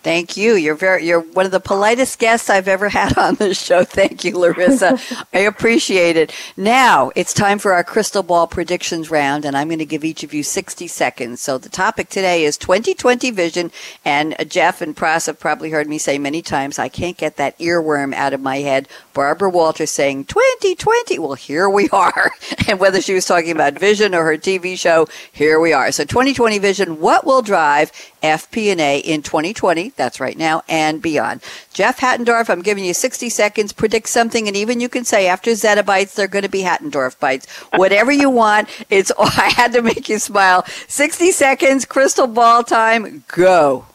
[0.07, 0.55] Thank you.
[0.55, 3.83] You're very you're one of the politest guests I've ever had on this show.
[3.99, 5.01] Thank you, Larissa.
[5.35, 6.33] I appreciate it.
[6.57, 10.23] Now it's time for our crystal ball predictions round, and I'm going to give each
[10.23, 11.41] of you 60 seconds.
[11.41, 13.73] So the topic today is 2020 vision,
[14.05, 17.59] and Jeff and Pras have probably heard me say many times I can't get that
[17.59, 18.87] earworm out of my head.
[19.13, 21.19] Barbara Walters saying 2020.
[21.19, 22.31] Well, here we are,
[22.69, 25.91] and whether she was talking about vision or her TV show, here we are.
[25.91, 27.01] So 2020 vision.
[27.01, 27.91] What will drive
[28.23, 29.95] FP&A in 2020?
[29.97, 31.43] That's right now and beyond.
[31.73, 33.73] Jeff Hattendorf, I'm giving you 60 seconds.
[33.73, 37.47] Predict something, and even you can say after Zettabytes, they're going to be Hattendorf bites.
[37.75, 38.69] Whatever you want.
[38.91, 40.65] It's I had to make you smile.
[40.89, 43.87] 60 seconds, crystal ball time, go.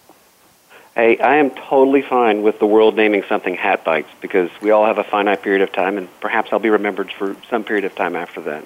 [0.95, 4.86] Hey, I am totally fine with the world naming something Hat Bites because we all
[4.86, 7.95] have a finite period of time, and perhaps I'll be remembered for some period of
[7.95, 8.66] time after that.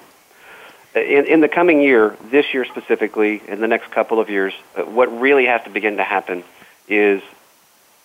[0.96, 4.82] In, in the coming year, this year specifically, in the next couple of years, uh,
[4.82, 6.42] what really has to begin to happen
[6.88, 7.22] is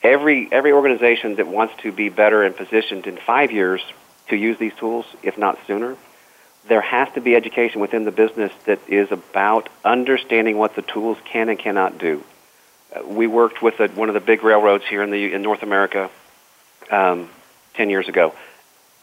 [0.03, 3.81] every every organization that wants to be better and positioned in five years
[4.29, 5.97] to use these tools, if not sooner,
[6.67, 11.17] there has to be education within the business that is about understanding what the tools
[11.25, 12.23] can and cannot do.
[12.95, 15.63] Uh, we worked with a, one of the big railroads here in the in North
[15.63, 16.09] America
[16.89, 17.29] um,
[17.73, 18.33] ten years ago,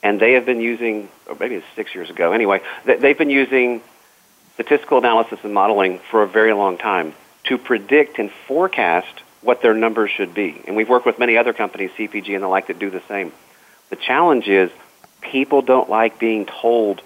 [0.03, 2.33] and they have been using, or maybe it's six years ago.
[2.33, 3.83] Anyway, they've been using
[4.55, 7.15] statistical analysis and modeling for a very long time
[7.45, 10.61] to predict and forecast what their numbers should be.
[10.67, 13.33] And we've worked with many other companies, CPG and the like, that do the same.
[13.91, 14.71] The challenge is
[15.21, 17.03] people don't like being told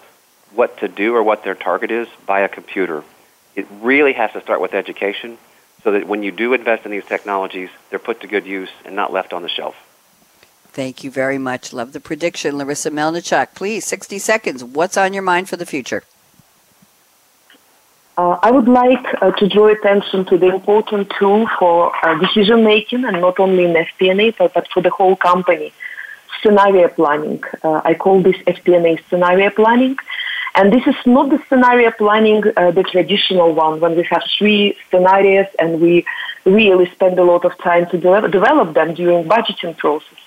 [0.55, 3.05] what to do or what their target is by a computer.
[3.55, 5.39] It really has to start with education
[5.85, 8.95] so that when you do invest in these technologies, they're put to good use and
[8.95, 9.75] not left on the shelf.
[10.69, 11.73] Thank you very much.
[11.73, 12.57] Love the prediction.
[12.57, 14.65] Larissa Melnichuk, please, 60 seconds.
[14.65, 16.03] What's on your mind for the future?
[18.19, 22.63] Uh, I would like uh, to draw attention to the important tool for uh, decision
[22.63, 25.73] making, and not only in FP&A, but, but for the whole company,
[26.43, 27.43] scenario planning.
[27.65, 29.97] Uh, I call this FP&A scenario planning,
[30.55, 34.77] and this is not the scenario planning, uh, the traditional one, when we have three
[34.91, 36.05] scenarios and we
[36.45, 40.19] really spend a lot of time to de- develop them during budgeting process.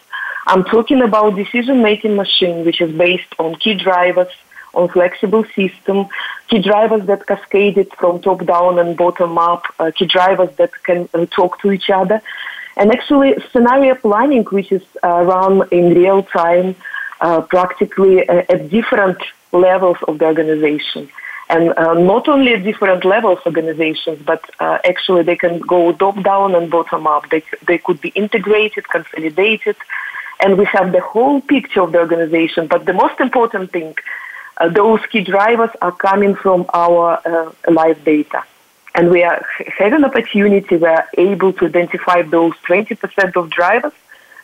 [0.47, 4.31] I'm talking about decision making machine, which is based on key drivers
[4.76, 6.07] on flexible system,
[6.49, 11.09] key drivers that cascaded from top down and bottom up, uh, key drivers that can
[11.13, 12.21] uh, talk to each other.
[12.78, 16.76] And actually, scenario planning, which is uh, run in real time,
[17.21, 19.17] uh, practically uh, at different
[19.53, 21.09] levels of the organization.
[21.47, 26.21] And uh, not only at different levels of organizations, but actually they can go top
[26.23, 27.30] down and bottom up.
[27.30, 29.78] They, they could be integrated, consolidated,
[30.41, 32.67] and we have the whole picture of the organization.
[32.67, 33.95] But the most important thing
[34.71, 38.43] those key drivers are coming from our uh, live data.
[38.93, 39.45] And we are
[39.77, 43.91] have an opportunity, we are able to identify those 20% of drivers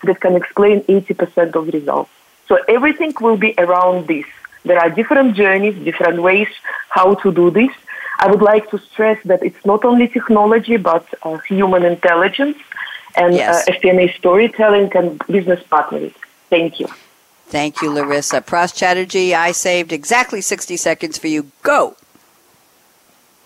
[0.04, 2.12] that can explain 80% of results.
[2.48, 4.26] So everything will be around this.
[4.66, 6.50] There are different journeys, different ways
[6.90, 7.72] how to do this.
[8.20, 12.58] I would like to stress that it's not only technology, but uh, human intelligence
[13.16, 13.68] and yes.
[13.68, 16.14] uh, FP&A storytelling and business partnering.
[16.50, 16.88] Thank you.
[17.52, 18.40] Thank you, Larissa.
[18.40, 21.52] Pras Chatterjee, I saved exactly 60 seconds for you.
[21.64, 21.98] Go.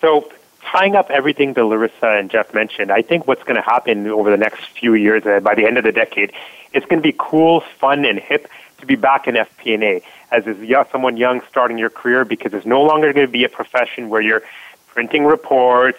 [0.00, 0.30] So,
[0.62, 4.30] tying up everything that Larissa and Jeff mentioned, I think what's going to happen over
[4.30, 6.32] the next few years, uh, by the end of the decade,
[6.72, 8.48] it's going to be cool, fun, and hip
[8.78, 10.56] to be back in FP&A as is
[10.92, 14.20] someone young starting your career because it's no longer going to be a profession where
[14.20, 14.42] you're
[14.86, 15.98] printing reports,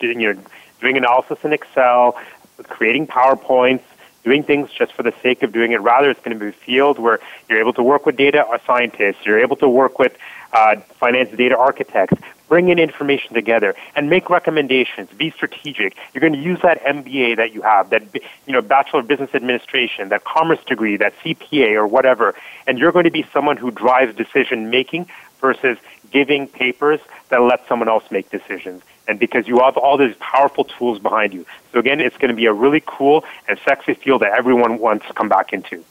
[0.00, 0.42] you know,
[0.80, 2.18] doing analysis in Excel,
[2.64, 3.82] creating PowerPoints,
[4.24, 5.80] doing things just for the sake of doing it.
[5.80, 9.24] Rather, it's going to be a field where you're able to work with data scientists,
[9.24, 10.16] you're able to work with
[10.52, 12.14] uh, finance data architects,
[12.48, 15.10] bring in information together and make recommendations.
[15.10, 15.96] Be strategic.
[16.12, 18.02] You're going to use that MBA that you have, that
[18.46, 22.34] you know Bachelor of Business Administration, that commerce degree, that CPA or whatever,
[22.66, 25.08] and you're going to be someone who drives decision making
[25.40, 25.76] versus
[26.10, 30.64] giving papers that let someone else make decisions and because you have all these powerful
[30.64, 31.46] tools behind you.
[31.72, 35.06] So again, it's going to be a really cool and sexy field that everyone wants
[35.06, 35.84] to come back into.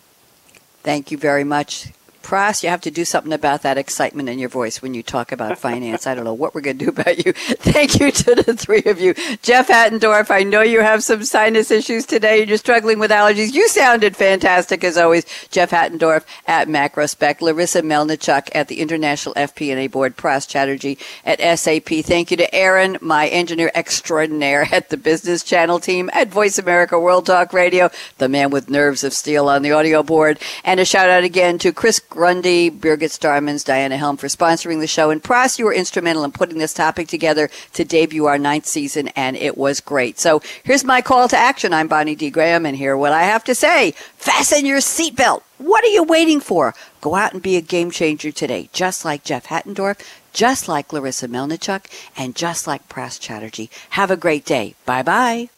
[0.82, 1.92] Thank you very much.
[2.24, 5.32] Pras, you have to do something about that excitement in your voice when you talk
[5.32, 6.08] about finance.
[6.08, 7.34] I don't know what we're going to do about you.
[7.36, 9.14] Thank you to the three of you.
[9.42, 12.46] Jeff Hattendorf, I know you have some sinus issues today.
[12.46, 13.54] You're struggling with allergies.
[13.54, 15.26] You sounded fantastic as always.
[15.50, 21.90] Jeff Hattendorf at Macrospec, Larissa Melnichuk at the International FP&A Board, Pras Chatterjee at SAP.
[22.06, 27.00] Thank you to Aaron, my engineer extraordinaire at the Business Channel team at Voice America
[27.00, 30.40] World Talk Radio, the man with nerves of steel on the audio board.
[30.64, 34.88] And a shout out again to Chris Grundy, Birgit Starmanns, Diana Helm for sponsoring the
[34.88, 35.10] show.
[35.10, 39.08] And Pras, you were instrumental in putting this topic together to debut our ninth season,
[39.10, 40.20] and it was great.
[40.20, 41.74] So here's my call to action.
[41.74, 42.30] I'm Bonnie D.
[42.30, 43.92] Graham, and here what I have to say.
[44.16, 45.42] Fasten your seatbelt.
[45.58, 46.76] What are you waiting for?
[47.02, 50.00] Go out and be a game changer today, just like Jeff Hattendorf,
[50.34, 51.86] just like Larissa Melnichuk,
[52.16, 53.72] and just like Pras Chatterjee.
[53.90, 54.76] Have a great day.
[54.86, 55.50] Bye bye.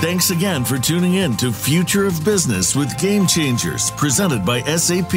[0.00, 5.10] Thanks again for tuning in to Future of Business with Game Changers, presented by SAP,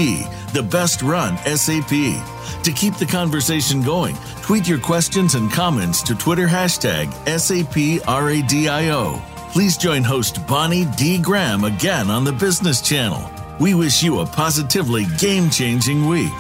[0.54, 1.90] the best run SAP.
[2.64, 9.22] To keep the conversation going, tweet your questions and comments to Twitter hashtag SAPRADIO.
[9.52, 11.20] Please join host Bonnie D.
[11.20, 13.30] Graham again on the Business Channel.
[13.60, 16.32] We wish you a positively game changing week.